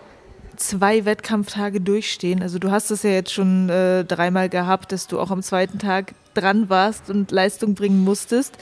[0.57, 2.41] zwei Wettkampftage durchstehen.
[2.41, 5.79] Also du hast es ja jetzt schon äh, dreimal gehabt, dass du auch am zweiten
[5.79, 8.57] Tag dran warst und Leistung bringen musstest.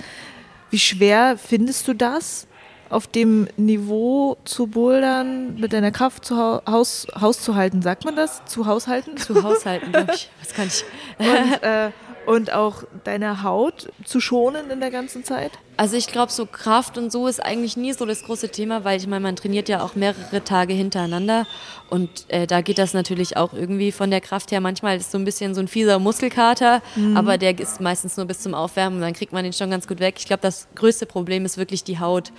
[0.70, 2.48] Wie schwer findest du das?
[2.94, 7.82] auf dem Niveau zu bouldern, mit deiner Kraft zu Haus, Haus zu halten.
[7.82, 8.46] Sagt man das?
[8.46, 9.18] Zu haushalten?
[9.18, 10.30] Zu haushalten, glaube ich.
[10.40, 10.86] Was kann ich?
[11.18, 11.90] Und, äh,
[12.26, 15.52] und auch deine Haut zu schonen in der ganzen Zeit?
[15.76, 19.00] Also ich glaube, so Kraft und so ist eigentlich nie so das große Thema, weil
[19.00, 21.48] ich meine, man trainiert ja auch mehrere Tage hintereinander
[21.90, 24.62] und äh, da geht das natürlich auch irgendwie von der Kraft her.
[24.62, 27.18] Manchmal ist so ein bisschen so ein fieser Muskelkater, mhm.
[27.18, 29.88] aber der ist meistens nur bis zum Aufwärmen und dann kriegt man den schon ganz
[29.88, 30.16] gut weg.
[30.20, 32.32] Ich glaube, das größte Problem ist wirklich die Haut.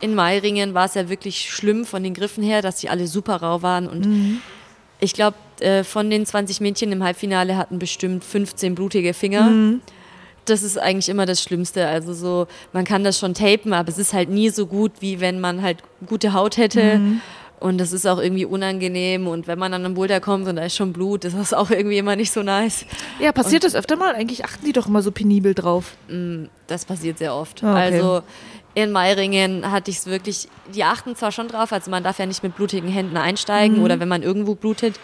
[0.00, 3.36] In Meiringen war es ja wirklich schlimm von den Griffen her, dass die alle super
[3.36, 4.42] rau waren und mhm.
[4.98, 9.42] ich glaube, äh, von den 20 Mädchen im Halbfinale hatten bestimmt 15 blutige Finger.
[9.42, 9.80] Mhm
[10.50, 11.86] das ist eigentlich immer das Schlimmste.
[11.86, 15.20] Also so, man kann das schon tapen, aber es ist halt nie so gut, wie
[15.20, 16.98] wenn man halt gute Haut hätte.
[16.98, 17.20] Mhm.
[17.60, 19.28] Und das ist auch irgendwie unangenehm.
[19.28, 21.70] Und wenn man an einen Boulder kommt und da ist schon Blut, das ist auch
[21.70, 22.86] irgendwie immer nicht so nice.
[23.20, 24.14] Ja, passiert und das öfter mal?
[24.14, 25.94] Eigentlich achten die doch immer so penibel drauf.
[26.08, 27.62] Mm, das passiert sehr oft.
[27.62, 27.96] Ah, okay.
[27.96, 28.22] Also
[28.74, 32.26] in Meiringen hatte ich es wirklich, die achten zwar schon drauf, also man darf ja
[32.26, 33.82] nicht mit blutigen Händen einsteigen mhm.
[33.82, 34.94] oder wenn man irgendwo blutet,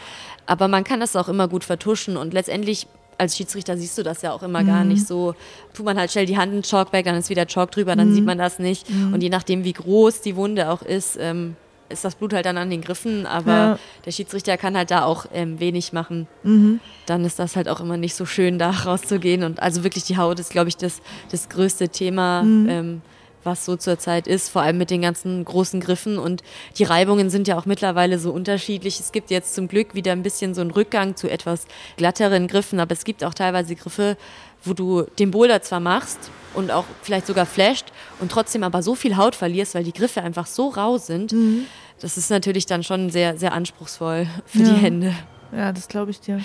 [0.47, 2.87] aber man kann das auch immer gut vertuschen und letztendlich
[3.19, 4.67] als Schiedsrichter siehst du das ja auch immer mhm.
[4.67, 5.35] gar nicht so.
[5.75, 8.15] Tut man halt schnell die Hand in Chalkback, dann ist wieder Chalk drüber, dann mhm.
[8.15, 8.91] sieht man das nicht.
[8.91, 9.15] Mhm.
[9.15, 11.57] Und je nachdem, wie groß die Wunde auch ist, ähm,
[11.89, 13.79] ist das Blut halt dann an den Griffen, aber ja.
[14.05, 16.27] der Schiedsrichter kann halt da auch ähm, wenig machen.
[16.43, 16.81] Mhm.
[17.07, 19.45] Dann ist das halt auch immer nicht so schön, da rauszugehen.
[19.45, 22.43] Und also wirklich die Haut ist, glaube ich, das, das größte Thema.
[22.43, 22.69] Mhm.
[22.69, 23.03] Ähm,
[23.47, 26.19] was so zurzeit ist, vor allem mit den ganzen großen Griffen.
[26.19, 26.43] Und
[26.77, 29.01] die Reibungen sind ja auch mittlerweile so unterschiedlich.
[29.01, 31.67] Es gibt jetzt zum Glück wieder ein bisschen so einen Rückgang zu etwas
[31.97, 34.17] glatteren Griffen, aber es gibt auch teilweise Griffe,
[34.65, 37.87] wo du den Boulder zwar machst und auch vielleicht sogar flasht
[38.21, 41.33] und trotzdem aber so viel Haut verlierst, weil die Griffe einfach so rau sind.
[41.33, 41.67] Mhm.
[42.01, 44.65] Das ist natürlich dann schon sehr, sehr anspruchsvoll für ja.
[44.65, 45.15] die Hände.
[45.53, 46.41] Ja, das glaube ich dir.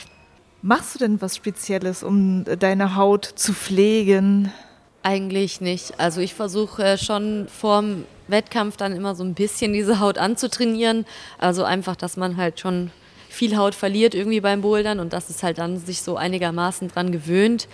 [0.62, 4.52] Machst du denn was Spezielles, um deine Haut zu pflegen?
[5.04, 5.99] Eigentlich nicht.
[5.99, 11.06] Also ich versuche schon vorm Wettkampf dann immer so ein bisschen diese Haut anzutrainieren.
[11.39, 12.91] Also einfach, dass man halt schon
[13.28, 17.12] viel Haut verliert irgendwie beim Bouldern und dass es halt dann sich so einigermaßen dran
[17.12, 17.68] gewöhnt.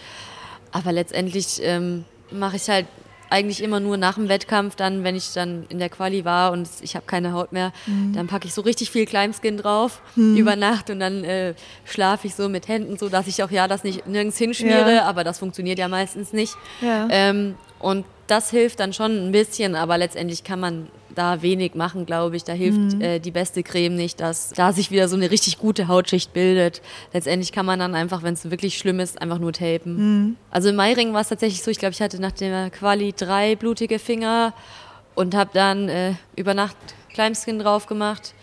[0.71, 2.85] Aber letztendlich ähm, mache ich halt
[3.29, 6.67] eigentlich immer nur nach dem Wettkampf, dann, wenn ich dann in der Quali war und
[6.81, 8.13] ich habe keine Haut mehr, mhm.
[8.13, 10.37] dann packe ich so richtig viel Climbskin drauf mhm.
[10.37, 11.53] über Nacht und dann äh,
[11.85, 15.05] schlafe ich so mit Händen, so dass ich auch ja das nicht nirgends hinschmiere, ja.
[15.05, 16.55] aber das funktioniert ja meistens nicht.
[16.81, 17.07] Ja.
[17.09, 22.05] Ähm, und das hilft dann schon ein bisschen, aber letztendlich kann man da wenig machen,
[22.05, 22.43] glaube ich.
[22.43, 23.01] Da hilft mhm.
[23.01, 26.81] äh, die beste Creme nicht, dass da sich wieder so eine richtig gute Hautschicht bildet.
[27.13, 29.95] Letztendlich kann man dann einfach, wenn es wirklich schlimm ist, einfach nur tapen.
[29.95, 30.35] Mhm.
[30.51, 33.55] Also im Meiring war es tatsächlich so, ich glaube, ich hatte nach der Quali drei
[33.55, 34.53] blutige Finger
[35.15, 36.77] und habe dann äh, über Nacht
[37.13, 38.33] Climbskin drauf gemacht.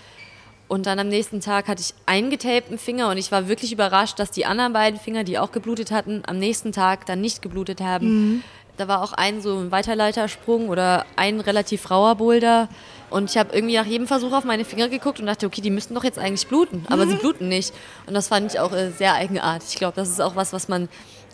[0.66, 4.18] Und dann am nächsten Tag hatte ich einen getapten Finger und ich war wirklich überrascht,
[4.18, 7.80] dass die anderen beiden Finger, die auch geblutet hatten, am nächsten Tag dann nicht geblutet
[7.80, 8.07] haben.
[8.09, 8.43] Mhm.
[8.77, 12.68] Da war auch ein so ein Weiterleitersprung oder ein relativ rauer Boulder.
[13.11, 15.70] Und ich habe irgendwie nach jedem Versuch auf meine Finger geguckt und dachte, okay, die
[15.70, 16.85] müssten doch jetzt eigentlich bluten.
[16.89, 17.11] Aber mhm.
[17.11, 17.72] sie bluten nicht.
[18.07, 19.68] Und das fand ich auch äh, sehr eigenartig.
[19.72, 20.89] Ich glaube, das ist auch was, was man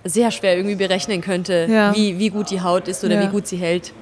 [0.04, 1.94] sehr schwer irgendwie berechnen könnte, ja.
[1.94, 3.22] wie, wie gut die Haut ist oder ja.
[3.22, 3.92] wie gut sie hält.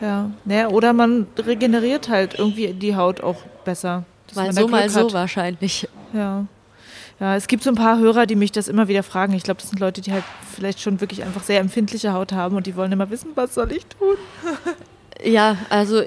[0.00, 0.30] Ja.
[0.44, 4.04] ja, oder man regeneriert halt irgendwie die Haut auch besser.
[4.34, 5.88] Mal so, mal so wahrscheinlich.
[6.12, 6.46] Ja.
[7.20, 9.32] Ja, es gibt so ein paar Hörer, die mich das immer wieder fragen.
[9.32, 12.56] Ich glaube, das sind Leute, die halt vielleicht schon wirklich einfach sehr empfindliche Haut haben
[12.56, 14.16] und die wollen immer wissen, was soll ich tun?
[15.24, 16.02] ja, also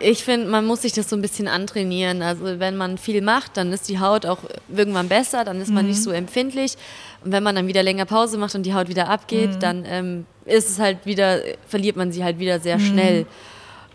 [0.00, 2.22] ich finde, man muss sich das so ein bisschen antrainieren.
[2.22, 4.38] Also wenn man viel macht, dann ist die Haut auch
[4.68, 5.90] irgendwann besser, dann ist man mhm.
[5.90, 6.76] nicht so empfindlich.
[7.24, 9.60] Und wenn man dann wieder länger Pause macht und die Haut wieder abgeht, mhm.
[9.60, 12.84] dann ähm, ist es halt wieder, verliert man sie halt wieder sehr mhm.
[12.84, 13.26] schnell.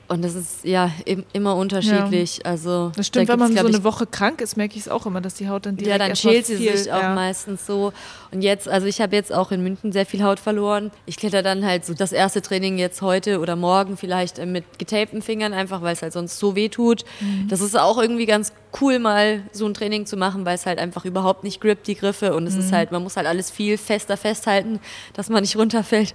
[0.07, 0.91] Und das ist ja
[1.33, 2.37] immer unterschiedlich.
[2.37, 2.51] Ja.
[2.51, 5.05] Also das stimmt, da wenn man so eine Woche krank ist, merke ich es auch
[5.07, 7.15] immer, dass die Haut dann direkt Ja, dann schält sie viel, sich auch ja.
[7.15, 7.91] meistens so.
[8.31, 10.91] Und jetzt, also ich habe jetzt auch in München sehr viel Haut verloren.
[11.07, 14.77] Ich kletter dann halt so das erste Training jetzt heute oder morgen vielleicht äh, mit
[14.77, 17.03] getapten Fingern, einfach weil es halt sonst so weh tut.
[17.19, 17.47] Mhm.
[17.47, 20.77] Das ist auch irgendwie ganz cool, mal so ein Training zu machen, weil es halt
[20.77, 22.35] einfach überhaupt nicht grippt, die Griffe.
[22.35, 22.59] Und es mhm.
[22.59, 24.79] ist halt, man muss halt alles viel fester festhalten,
[25.13, 26.13] dass man nicht runterfällt.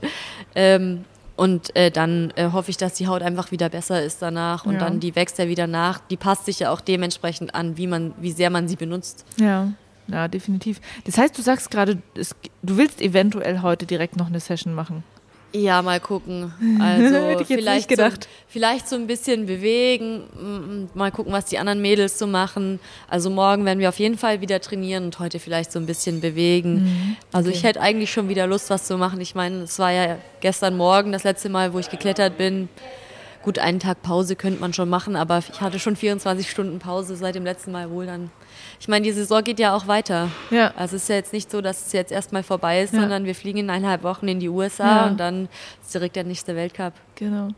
[0.55, 1.05] Ähm,
[1.37, 4.75] und äh, dann äh, hoffe ich, dass die Haut einfach wieder besser ist danach und
[4.75, 4.81] ja.
[4.81, 5.99] dann die wächst ja wieder nach.
[6.11, 9.25] Die passt sich ja auch dementsprechend an, wie man, wie sehr man sie benutzt.
[9.39, 9.73] Ja.
[10.09, 10.81] Ja, definitiv.
[11.05, 15.05] Das heißt, du sagst gerade, du willst eventuell heute direkt noch eine Session machen.
[15.53, 16.53] Ja, mal gucken.
[16.81, 18.25] Also vielleicht, gedacht.
[18.25, 22.81] So, vielleicht so ein bisschen bewegen, mal gucken, was die anderen Mädels so machen.
[23.09, 26.21] Also morgen werden wir auf jeden Fall wieder trainieren und heute vielleicht so ein bisschen
[26.21, 26.85] bewegen.
[26.85, 27.17] Mhm.
[27.33, 27.59] Also okay.
[27.59, 29.21] ich hätte eigentlich schon wieder Lust, was zu machen.
[29.21, 32.69] Ich meine, es war ja gestern Morgen das letzte Mal, wo ich geklettert bin.
[33.43, 37.17] Gut, einen Tag Pause könnte man schon machen, aber ich hatte schon 24 Stunden Pause
[37.17, 38.31] seit dem letzten Mal wohl dann
[38.81, 40.31] ich meine, die Saison geht ja auch weiter.
[40.51, 40.73] Ja.
[40.75, 43.01] Also es ist ja jetzt nicht so, dass es jetzt erstmal vorbei ist, ja.
[43.01, 45.07] sondern wir fliegen in eineinhalb Wochen in die USA ja.
[45.07, 45.49] und dann
[45.83, 46.95] ist direkt der nächste Weltcup.
[47.15, 47.49] Genau.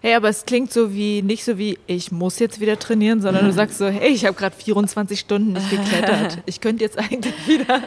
[0.00, 3.44] Hey, aber es klingt so wie nicht so wie ich muss jetzt wieder trainieren, sondern
[3.44, 6.38] du sagst so, hey, ich habe gerade 24 Stunden nicht geklettert.
[6.46, 7.82] Ich könnte jetzt eigentlich wieder.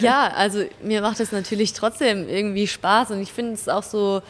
[0.00, 4.22] ja, also mir macht es natürlich trotzdem irgendwie Spaß und ich finde es auch so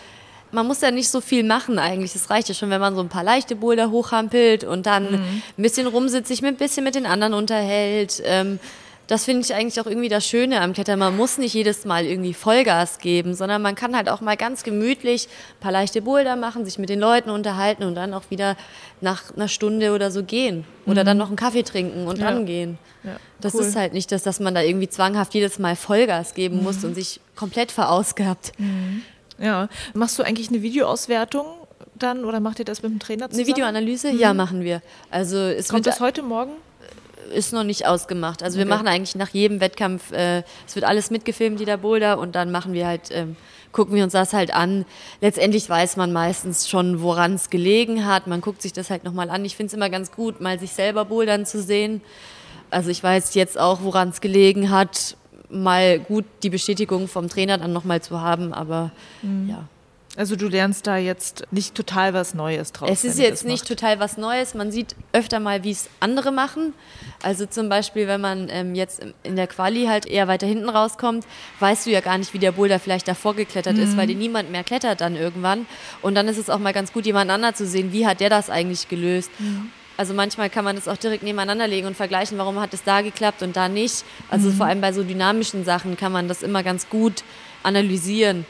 [0.53, 2.15] man muss ja nicht so viel machen eigentlich.
[2.15, 5.43] Es reicht ja schon, wenn man so ein paar leichte Boulder hochhampelt und dann mhm.
[5.59, 8.23] ein bisschen rumsitzt, sich ein bisschen mit den anderen unterhält.
[8.25, 8.59] Ähm,
[9.07, 10.99] das finde ich eigentlich auch irgendwie das Schöne am Klettern.
[10.99, 14.65] Man muss nicht jedes Mal irgendwie Vollgas geben, sondern man kann halt auch mal ganz
[14.65, 18.57] gemütlich ein paar leichte Boulder machen, sich mit den Leuten unterhalten und dann auch wieder
[19.01, 20.65] nach einer Stunde oder so gehen.
[20.87, 21.07] Oder mhm.
[21.07, 22.31] dann noch einen Kaffee trinken und ja.
[22.31, 22.79] dann gehen.
[23.05, 23.63] Ja, das cool.
[23.63, 26.63] ist halt nicht das, dass man da irgendwie zwanghaft jedes Mal Vollgas geben mhm.
[26.65, 28.53] muss und sich komplett verausgabt.
[28.59, 29.03] Mhm.
[29.39, 29.69] Ja.
[29.95, 31.47] Machst du eigentlich eine Videoauswertung
[31.95, 33.47] dann oder macht ihr das mit dem Trainer zusammen?
[33.47, 34.13] Eine Videoanalyse?
[34.13, 34.19] Mhm.
[34.19, 34.83] Ja, machen wir.
[35.11, 36.53] Also es Kommt das heute Morgen?
[37.33, 38.43] ist noch nicht ausgemacht.
[38.43, 42.35] Also wir machen eigentlich nach jedem Wettkampf, äh, es wird alles mitgefilmt, jeder Boulder, und
[42.35, 43.37] dann machen wir halt, ähm,
[43.73, 44.85] gucken wir uns das halt an.
[45.21, 48.27] Letztendlich weiß man meistens schon, woran es gelegen hat.
[48.27, 49.45] Man guckt sich das halt nochmal an.
[49.45, 52.01] Ich finde es immer ganz gut, mal sich selber bouldern zu sehen.
[52.71, 55.17] Also ich weiß jetzt auch, woran es gelegen hat,
[55.51, 58.91] mal gut die Bestätigung vom Trainer dann nochmal zu haben, aber
[59.23, 59.49] mhm.
[59.49, 59.69] ja.
[60.17, 62.89] Also du lernst da jetzt nicht total was Neues draus.
[62.91, 64.55] Es ist jetzt nicht total was Neues.
[64.55, 66.73] Man sieht öfter mal, wie es andere machen.
[67.23, 71.27] Also zum Beispiel, wenn man ähm, jetzt in der Quali halt eher weiter hinten rauskommt,
[71.61, 73.83] weißt du ja gar nicht, wie der Boulder vielleicht davor geklettert mhm.
[73.83, 75.67] ist, weil dir niemand mehr klettert dann irgendwann.
[76.01, 78.31] Und dann ist es auch mal ganz gut, jemand anderen zu sehen, wie hat der
[78.31, 79.31] das eigentlich gelöst.
[79.39, 79.71] Mhm.
[79.97, 83.01] Also manchmal kann man das auch direkt nebeneinander legen und vergleichen, warum hat es da
[83.01, 84.05] geklappt und da nicht.
[84.29, 84.55] Also mhm.
[84.55, 87.25] vor allem bei so dynamischen Sachen kann man das immer ganz gut
[87.63, 88.45] analysieren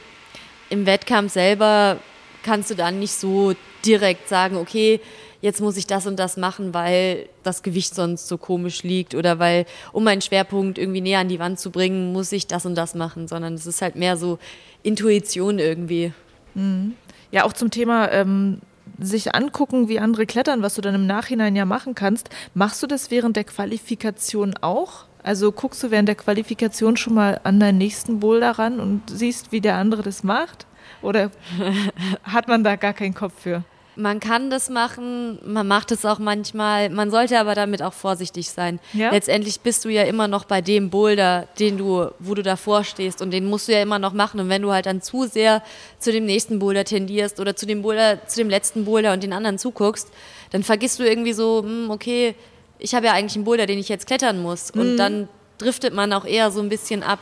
[0.68, 1.98] im Wettkampf selber
[2.42, 5.00] kannst du dann nicht so direkt sagen, okay,
[5.40, 9.38] jetzt muss ich das und das machen, weil das Gewicht sonst so komisch liegt oder
[9.38, 12.74] weil, um meinen Schwerpunkt irgendwie näher an die Wand zu bringen, muss ich das und
[12.74, 14.38] das machen, sondern es ist halt mehr so
[14.82, 16.12] Intuition irgendwie.
[16.54, 16.94] Mhm.
[17.32, 18.60] Ja, auch zum Thema ähm,
[18.98, 22.30] sich angucken, wie andere klettern, was du dann im Nachhinein ja machen kannst.
[22.54, 25.04] Machst du das während der Qualifikation auch?
[25.22, 29.50] Also guckst du während der Qualifikation schon mal an deinen nächsten Boulder ran und siehst,
[29.52, 30.66] wie der andere das macht?
[31.02, 31.30] Oder
[32.22, 33.64] hat man da gar keinen Kopf für?
[33.98, 38.50] Man kann das machen, man macht es auch manchmal, man sollte aber damit auch vorsichtig
[38.50, 38.78] sein.
[38.92, 39.10] Ja?
[39.10, 43.22] Letztendlich bist du ja immer noch bei dem Boulder, den du, wo du davor stehst
[43.22, 44.38] und den musst du ja immer noch machen.
[44.38, 45.62] Und wenn du halt dann zu sehr
[45.98, 49.32] zu dem nächsten Boulder tendierst oder zu dem Boulder, zu dem letzten Boulder und den
[49.32, 50.08] anderen zuguckst,
[50.50, 52.34] dann vergisst du irgendwie so, hm, okay,
[52.78, 54.70] ich habe ja eigentlich einen Boulder, den ich jetzt klettern muss.
[54.70, 54.96] Und mhm.
[54.96, 55.28] dann
[55.58, 57.20] driftet man auch eher so ein bisschen ab.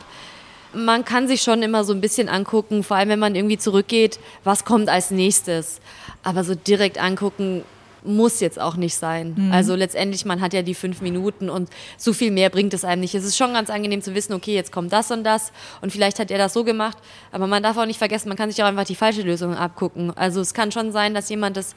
[0.73, 4.19] Man kann sich schon immer so ein bisschen angucken, vor allem wenn man irgendwie zurückgeht,
[4.43, 5.79] was kommt als nächstes.
[6.25, 7.63] Aber so direkt angucken
[8.03, 9.33] muss jetzt auch nicht sein.
[9.35, 9.51] Mhm.
[9.51, 13.01] Also letztendlich, man hat ja die fünf Minuten und so viel mehr bringt es einem
[13.01, 13.15] nicht.
[13.15, 15.51] Es ist schon ganz angenehm zu wissen, okay, jetzt kommt das und das
[15.81, 16.97] und vielleicht hat er das so gemacht.
[17.31, 20.15] Aber man darf auch nicht vergessen, man kann sich auch einfach die falsche Lösung abgucken.
[20.15, 21.75] Also es kann schon sein, dass jemand das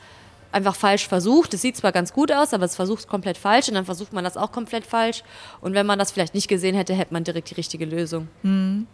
[0.53, 1.55] einfach falsch versucht.
[1.55, 4.25] Es sieht zwar ganz gut aus, aber es versucht komplett falsch und dann versucht man
[4.25, 5.23] das auch komplett falsch.
[5.61, 8.29] Und wenn man das vielleicht nicht gesehen hätte, hätte man direkt die richtige Lösung.
[8.43, 8.87] Hm.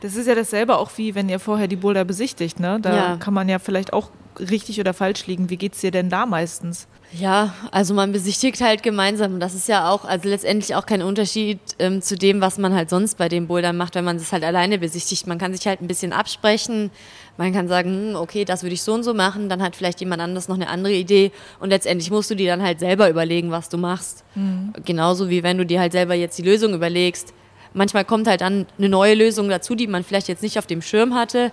[0.00, 2.60] Das ist ja dasselbe auch wie wenn ihr vorher die Boulder besichtigt.
[2.60, 2.78] Ne?
[2.80, 3.16] Da ja.
[3.16, 5.50] kann man ja vielleicht auch richtig oder falsch liegen.
[5.50, 6.88] Wie geht es dir denn da meistens?
[7.12, 9.38] Ja, also man besichtigt halt gemeinsam.
[9.38, 12.88] Das ist ja auch, also letztendlich auch kein Unterschied ähm, zu dem, was man halt
[12.88, 15.26] sonst bei den Bouldern macht, wenn man es halt alleine besichtigt.
[15.26, 16.90] Man kann sich halt ein bisschen absprechen.
[17.38, 19.48] Man kann sagen, hm, okay, das würde ich so und so machen.
[19.48, 21.32] Dann hat vielleicht jemand anderes noch eine andere Idee.
[21.60, 24.24] Und letztendlich musst du dir dann halt selber überlegen, was du machst.
[24.34, 24.72] Mhm.
[24.84, 27.32] Genauso wie wenn du dir halt selber jetzt die Lösung überlegst.
[27.74, 30.82] Manchmal kommt halt dann eine neue Lösung dazu, die man vielleicht jetzt nicht auf dem
[30.82, 31.52] Schirm hatte.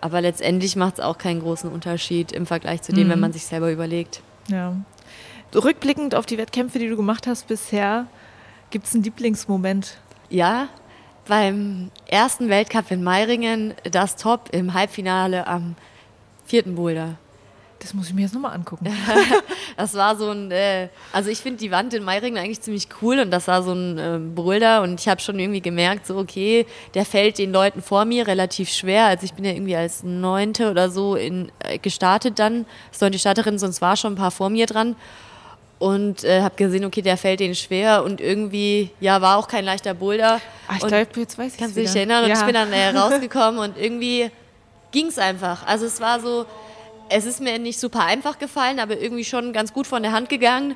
[0.00, 3.12] Aber letztendlich macht es auch keinen großen Unterschied im Vergleich zu dem, mhm.
[3.12, 4.22] wenn man sich selber überlegt.
[4.48, 4.76] Ja.
[5.54, 8.06] Rückblickend auf die Wettkämpfe, die du gemacht hast bisher,
[8.70, 9.98] gibt es einen Lieblingsmoment?
[10.30, 10.68] Ja,
[11.28, 15.76] beim ersten Weltcup in Meiringen das Top im Halbfinale am
[16.44, 17.16] vierten Boulder.
[17.80, 18.88] Das muss ich mir jetzt nochmal angucken.
[19.76, 23.20] das war so ein, äh, also ich finde die Wand in Meiringen eigentlich ziemlich cool
[23.20, 26.66] und das war so ein äh, Boulder und ich habe schon irgendwie gemerkt, so okay,
[26.94, 29.06] der fällt den Leuten vor mir relativ schwer.
[29.06, 33.20] Also ich bin ja irgendwie als Neunte oder so in, äh, gestartet dann, als neunte
[33.20, 34.96] Starterin, sonst war schon ein paar vor mir dran
[35.78, 39.64] und äh, habe gesehen, okay, der fällt denen schwer und irgendwie, ja, war auch kein
[39.64, 40.40] leichter Boulder.
[40.66, 42.24] Ach, ich glaube, jetzt weiß ich Kannst du dich erinnern?
[42.24, 42.38] Und ja.
[42.38, 44.30] ich bin dann äh, rausgekommen und irgendwie
[44.90, 45.66] ging es einfach.
[45.66, 46.46] Also es war so,
[47.08, 50.28] es ist mir nicht super einfach gefallen, aber irgendwie schon ganz gut von der Hand
[50.28, 50.74] gegangen.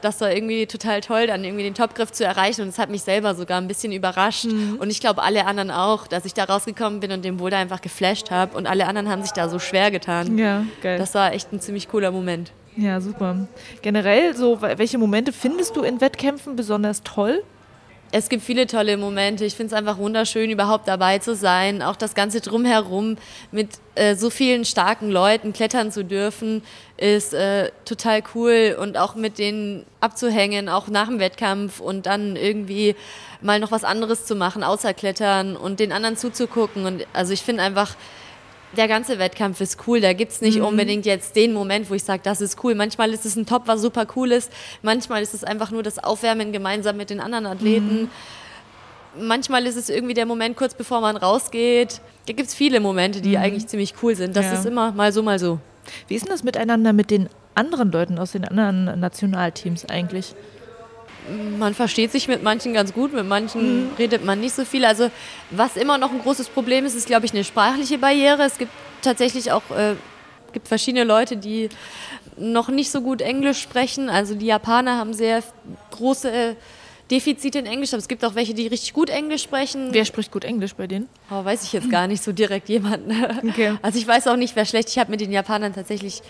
[0.00, 3.02] Das war irgendwie total toll, dann irgendwie den Topgriff zu erreichen und es hat mich
[3.02, 4.76] selber sogar ein bisschen überrascht mhm.
[4.78, 7.80] und ich glaube alle anderen auch, dass ich da rausgekommen bin und den Boulder einfach
[7.80, 10.38] geflasht habe und alle anderen haben sich da so schwer getan.
[10.38, 10.98] Ja, geil.
[10.98, 12.52] Das war echt ein ziemlich cooler Moment.
[12.78, 13.48] Ja, super.
[13.82, 17.42] Generell, so welche Momente findest du in Wettkämpfen besonders toll?
[18.12, 19.44] Es gibt viele tolle Momente.
[19.44, 21.82] Ich finde es einfach wunderschön, überhaupt dabei zu sein.
[21.82, 23.16] Auch das Ganze drumherum
[23.50, 26.62] mit äh, so vielen starken Leuten klettern zu dürfen,
[26.96, 28.78] ist äh, total cool.
[28.80, 32.94] Und auch mit denen abzuhängen, auch nach dem Wettkampf und dann irgendwie
[33.42, 36.86] mal noch was anderes zu machen, außer Klettern und den anderen zuzugucken.
[36.86, 37.96] Und also ich finde einfach,
[38.76, 40.00] der ganze Wettkampf ist cool.
[40.00, 40.64] Da gibt es nicht mhm.
[40.64, 42.74] unbedingt jetzt den Moment, wo ich sage, das ist cool.
[42.74, 44.52] Manchmal ist es ein Top, was super cool ist.
[44.82, 48.02] Manchmal ist es einfach nur das Aufwärmen gemeinsam mit den anderen Athleten.
[48.02, 49.26] Mhm.
[49.26, 52.00] Manchmal ist es irgendwie der Moment kurz bevor man rausgeht.
[52.26, 53.42] Da gibt es viele Momente, die mhm.
[53.42, 54.36] eigentlich ziemlich cool sind.
[54.36, 54.52] Das ja.
[54.52, 55.58] ist immer mal so, mal so.
[56.06, 60.34] Wie ist denn das miteinander mit den anderen Leuten aus den anderen Nationalteams eigentlich?
[61.58, 63.90] Man versteht sich mit manchen ganz gut, mit manchen mhm.
[63.98, 64.84] redet man nicht so viel.
[64.84, 65.10] Also
[65.50, 68.42] was immer noch ein großes Problem ist, ist, glaube ich, eine sprachliche Barriere.
[68.42, 68.72] Es gibt
[69.02, 69.94] tatsächlich auch äh,
[70.52, 71.68] gibt verschiedene Leute, die
[72.36, 74.10] noch nicht so gut Englisch sprechen.
[74.10, 75.42] Also die Japaner haben sehr
[75.90, 76.54] große äh,
[77.10, 79.88] Defizite in Englisch, aber es gibt auch welche, die richtig gut Englisch sprechen.
[79.92, 81.08] Wer spricht gut Englisch bei denen?
[81.30, 83.12] Oh, weiß ich jetzt gar nicht so direkt jemanden.
[83.48, 83.78] Okay.
[83.82, 84.90] Also ich weiß auch nicht, wer schlecht.
[84.90, 86.22] Ich habe mit den Japanern tatsächlich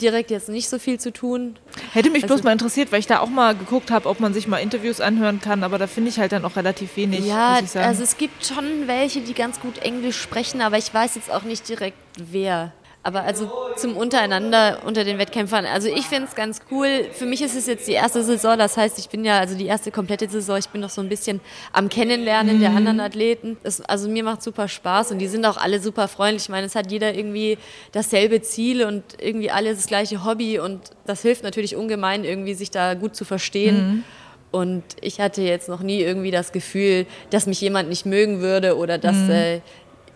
[0.00, 1.56] direkt jetzt nicht so viel zu tun.
[1.92, 4.34] Hätte mich also, bloß mal interessiert, weil ich da auch mal geguckt habe, ob man
[4.34, 7.26] sich mal Interviews anhören kann, aber da finde ich halt dann auch relativ wenig.
[7.26, 11.30] Ja, also es gibt schon welche, die ganz gut Englisch sprechen, aber ich weiß jetzt
[11.30, 12.72] auch nicht direkt wer.
[13.04, 15.66] Aber also zum Untereinander unter den Wettkämpfern.
[15.66, 17.06] Also ich finde es ganz cool.
[17.12, 18.56] Für mich ist es jetzt die erste Saison.
[18.56, 20.56] Das heißt, ich bin ja also die erste komplette Saison.
[20.56, 21.40] Ich bin noch so ein bisschen
[21.72, 22.60] am Kennenlernen mhm.
[22.60, 23.56] der anderen Athleten.
[23.64, 26.44] Das, also mir macht super Spaß und die sind auch alle super freundlich.
[26.44, 27.58] Ich meine, es hat jeder irgendwie
[27.90, 32.70] dasselbe Ziel und irgendwie alle das gleiche Hobby und das hilft natürlich ungemein, irgendwie sich
[32.70, 33.76] da gut zu verstehen.
[33.76, 34.04] Mhm.
[34.52, 38.76] Und ich hatte jetzt noch nie irgendwie das Gefühl, dass mich jemand nicht mögen würde
[38.76, 39.30] oder dass mhm.
[39.30, 39.60] äh,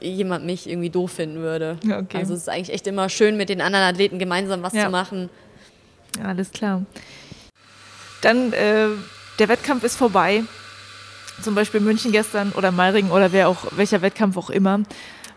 [0.00, 1.78] jemand mich irgendwie doof finden würde.
[1.84, 2.18] Okay.
[2.18, 4.84] Also es ist eigentlich echt immer schön, mit den anderen Athleten gemeinsam was ja.
[4.84, 5.30] zu machen.
[6.22, 6.84] Alles klar.
[8.22, 8.88] Dann, äh,
[9.38, 10.44] der Wettkampf ist vorbei.
[11.42, 14.80] Zum Beispiel München gestern oder Meiringen oder wer auch, welcher Wettkampf auch immer.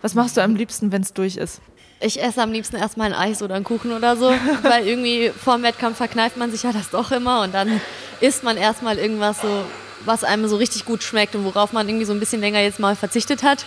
[0.02, 1.60] Was machst du am liebsten, wenn es durch ist?
[2.00, 4.32] Ich esse am liebsten erstmal ein Eis oder einen Kuchen oder so,
[4.64, 7.82] weil irgendwie vor dem Wettkampf verkneift man sich ja das doch immer und dann
[8.22, 9.66] isst man erstmal irgendwas so,
[10.06, 12.80] was einem so richtig gut schmeckt und worauf man irgendwie so ein bisschen länger jetzt
[12.80, 13.66] mal verzichtet hat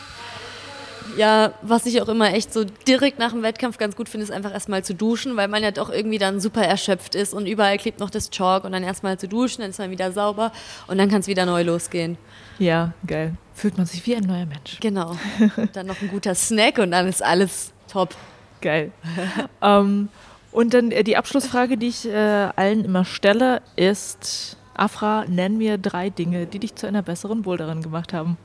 [1.17, 4.31] ja, was ich auch immer echt so direkt nach dem Wettkampf ganz gut finde, ist
[4.31, 7.79] einfach erstmal zu duschen, weil man ja doch irgendwie dann super erschöpft ist und überall
[7.79, 10.53] klebt noch das Chalk und dann erstmal zu duschen, dann ist man wieder sauber
[10.87, 12.17] und dann kann es wieder neu losgehen.
[12.59, 13.35] Ja, geil.
[13.55, 14.79] Fühlt man sich wie ein neuer Mensch.
[14.81, 15.17] Genau.
[15.73, 18.15] dann noch ein guter Snack und dann ist alles top.
[18.61, 18.93] Geil.
[19.63, 20.09] ähm,
[20.53, 25.79] und dann äh, die Abschlussfrage, die ich äh, allen immer stelle, ist, Afra, nenn mir
[25.79, 28.37] drei Dinge, die dich zu einer besseren Boulderin gemacht haben.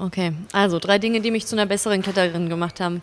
[0.00, 3.02] Okay, also drei Dinge, die mich zu einer besseren Klettererin gemacht haben.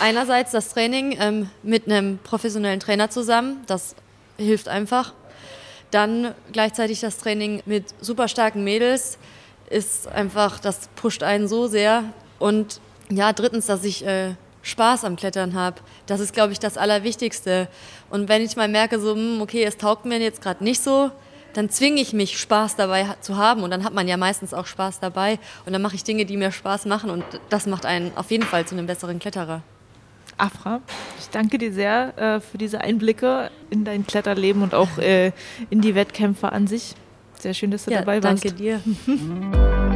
[0.00, 3.96] Einerseits das Training ähm, mit einem professionellen Trainer zusammen, das
[4.38, 5.12] hilft einfach.
[5.90, 9.18] Dann gleichzeitig das Training mit super starken Mädels
[9.70, 12.04] ist einfach, das pusht einen so sehr.
[12.38, 12.80] Und
[13.10, 15.80] ja, drittens, dass ich äh, Spaß am Klettern habe.
[16.06, 17.66] Das ist, glaube ich, das Allerwichtigste.
[18.08, 21.10] Und wenn ich mal merke, so, hm, okay, es taugt mir jetzt gerade nicht so,
[21.52, 23.62] dann zwinge ich mich, Spaß dabei zu haben.
[23.62, 25.38] Und dann hat man ja meistens auch Spaß dabei.
[25.64, 27.10] Und dann mache ich Dinge, die mir Spaß machen.
[27.10, 29.62] Und das macht einen auf jeden Fall zu einem besseren Kletterer.
[30.38, 30.82] Afra,
[31.18, 35.32] ich danke dir sehr äh, für diese Einblicke in dein Kletterleben und auch äh,
[35.70, 36.94] in die Wettkämpfe an sich.
[37.38, 38.44] Sehr schön, dass du ja, dabei warst.
[38.44, 38.80] Danke dir.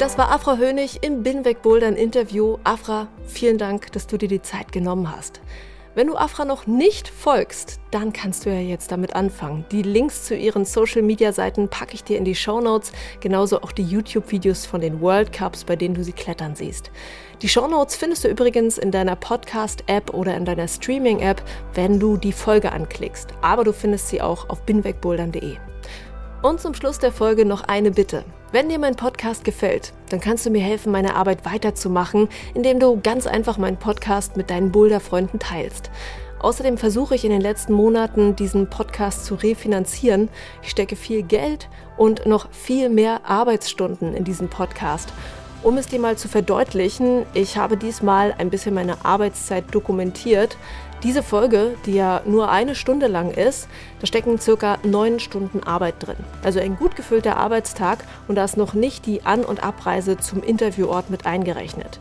[0.00, 2.56] Das war Afra Hönig im Binweg Bouldern Interview.
[2.64, 5.42] Afra, vielen Dank, dass du dir die Zeit genommen hast.
[5.96, 9.64] Wenn du Afra noch nicht folgst, dann kannst du ja jetzt damit anfangen.
[9.72, 13.60] Die Links zu ihren Social Media Seiten packe ich dir in die Show Notes, genauso
[13.60, 16.92] auch die YouTube-Videos von den World Cups, bei denen du sie klettern siehst.
[17.42, 21.42] Die Show Notes findest du übrigens in deiner Podcast-App oder in deiner Streaming-App,
[21.74, 23.30] wenn du die Folge anklickst.
[23.42, 25.56] Aber du findest sie auch auf binwegbouldern.de.
[26.42, 28.24] Und zum Schluss der Folge noch eine Bitte.
[28.52, 33.00] Wenn dir mein Podcast gefällt, dann kannst du mir helfen, meine Arbeit weiterzumachen, indem du
[33.00, 35.88] ganz einfach meinen Podcast mit deinen Boulder-Freunden teilst.
[36.40, 40.28] Außerdem versuche ich in den letzten Monaten, diesen Podcast zu refinanzieren.
[40.64, 45.12] Ich stecke viel Geld und noch viel mehr Arbeitsstunden in diesen Podcast.
[45.62, 50.56] Um es dir mal zu verdeutlichen, ich habe diesmal ein bisschen meine Arbeitszeit dokumentiert.
[51.02, 53.68] Diese Folge, die ja nur eine Stunde lang ist,
[54.00, 56.18] da stecken circa neun Stunden Arbeit drin.
[56.42, 60.42] Also ein gut gefüllter Arbeitstag und da ist noch nicht die An- und Abreise zum
[60.42, 62.00] Interviewort mit eingerechnet.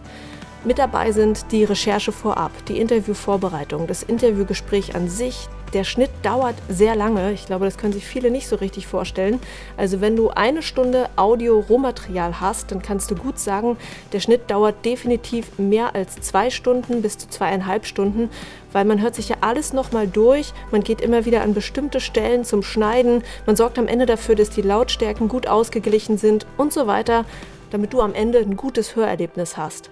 [0.66, 5.48] Mit dabei sind die Recherche vorab, die Interviewvorbereitung, das Interviewgespräch an sich.
[5.72, 7.32] Der Schnitt dauert sehr lange.
[7.32, 9.40] Ich glaube, das können sich viele nicht so richtig vorstellen.
[9.78, 13.78] Also wenn du eine Stunde Audio-Rohmaterial hast, dann kannst du gut sagen,
[14.12, 18.30] der Schnitt dauert definitiv mehr als zwei Stunden bis zu zweieinhalb Stunden,
[18.74, 20.52] weil man hört sich ja alles nochmal durch.
[20.72, 23.24] Man geht immer wieder an bestimmte Stellen zum Schneiden.
[23.46, 27.24] Man sorgt am Ende dafür, dass die Lautstärken gut ausgeglichen sind und so weiter,
[27.72, 29.90] damit du am Ende ein gutes Hörerlebnis hast.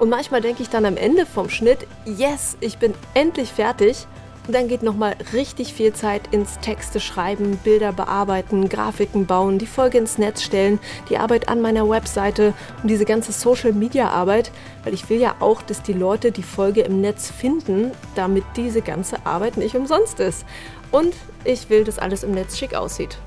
[0.00, 4.06] Und manchmal denke ich dann am Ende vom Schnitt, yes, ich bin endlich fertig.
[4.46, 9.66] Und dann geht nochmal richtig viel Zeit ins Texte schreiben, Bilder bearbeiten, Grafiken bauen, die
[9.66, 10.80] Folge ins Netz stellen,
[11.10, 14.50] die Arbeit an meiner Webseite und diese ganze Social-Media-Arbeit,
[14.84, 18.80] weil ich will ja auch, dass die Leute die Folge im Netz finden, damit diese
[18.80, 20.46] ganze Arbeit nicht umsonst ist.
[20.90, 23.18] Und ich will, dass alles im Netz schick aussieht.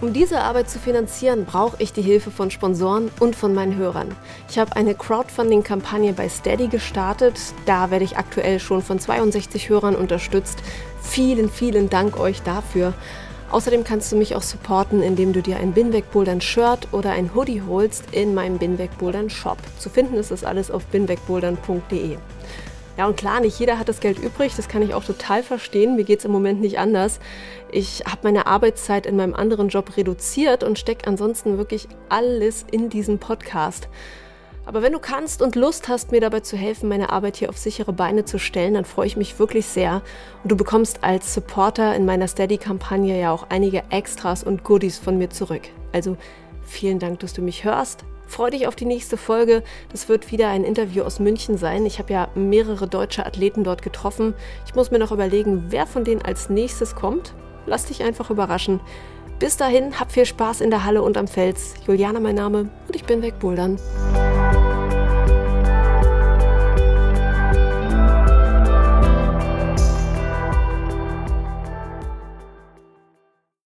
[0.00, 4.14] Um diese Arbeit zu finanzieren, brauche ich die Hilfe von Sponsoren und von meinen Hörern.
[4.50, 7.34] Ich habe eine Crowdfunding-Kampagne bei Steady gestartet.
[7.64, 10.58] Da werde ich aktuell schon von 62 Hörern unterstützt.
[11.00, 12.92] Vielen, vielen Dank euch dafür.
[13.50, 17.30] Außerdem kannst du mich auch supporten, indem du dir ein Binweg Bouldern Shirt oder ein
[17.34, 19.58] Hoodie holst in meinem Binweg Bouldern Shop.
[19.78, 22.18] Zu finden ist das alles auf binwegbouldern.de.
[22.96, 25.96] Ja, und klar, nicht jeder hat das Geld übrig, das kann ich auch total verstehen.
[25.96, 27.18] Mir geht es im Moment nicht anders.
[27.72, 32.90] Ich habe meine Arbeitszeit in meinem anderen Job reduziert und stecke ansonsten wirklich alles in
[32.90, 33.88] diesen Podcast.
[34.66, 37.58] Aber wenn du kannst und Lust hast, mir dabei zu helfen, meine Arbeit hier auf
[37.58, 40.00] sichere Beine zu stellen, dann freue ich mich wirklich sehr.
[40.42, 45.18] Und du bekommst als Supporter in meiner Steady-Kampagne ja auch einige Extras und Goodies von
[45.18, 45.62] mir zurück.
[45.92, 46.16] Also
[46.62, 48.04] vielen Dank, dass du mich hörst.
[48.34, 49.62] Freu dich auf die nächste Folge.
[49.92, 51.86] Das wird wieder ein Interview aus München sein.
[51.86, 54.34] Ich habe ja mehrere deutsche Athleten dort getroffen.
[54.66, 57.32] Ich muss mir noch überlegen, wer von denen als nächstes kommt.
[57.64, 58.80] Lass dich einfach überraschen.
[59.38, 61.74] Bis dahin, hab viel Spaß in der Halle und am Fels.
[61.86, 63.78] Juliana mein Name und ich bin wegbouldern.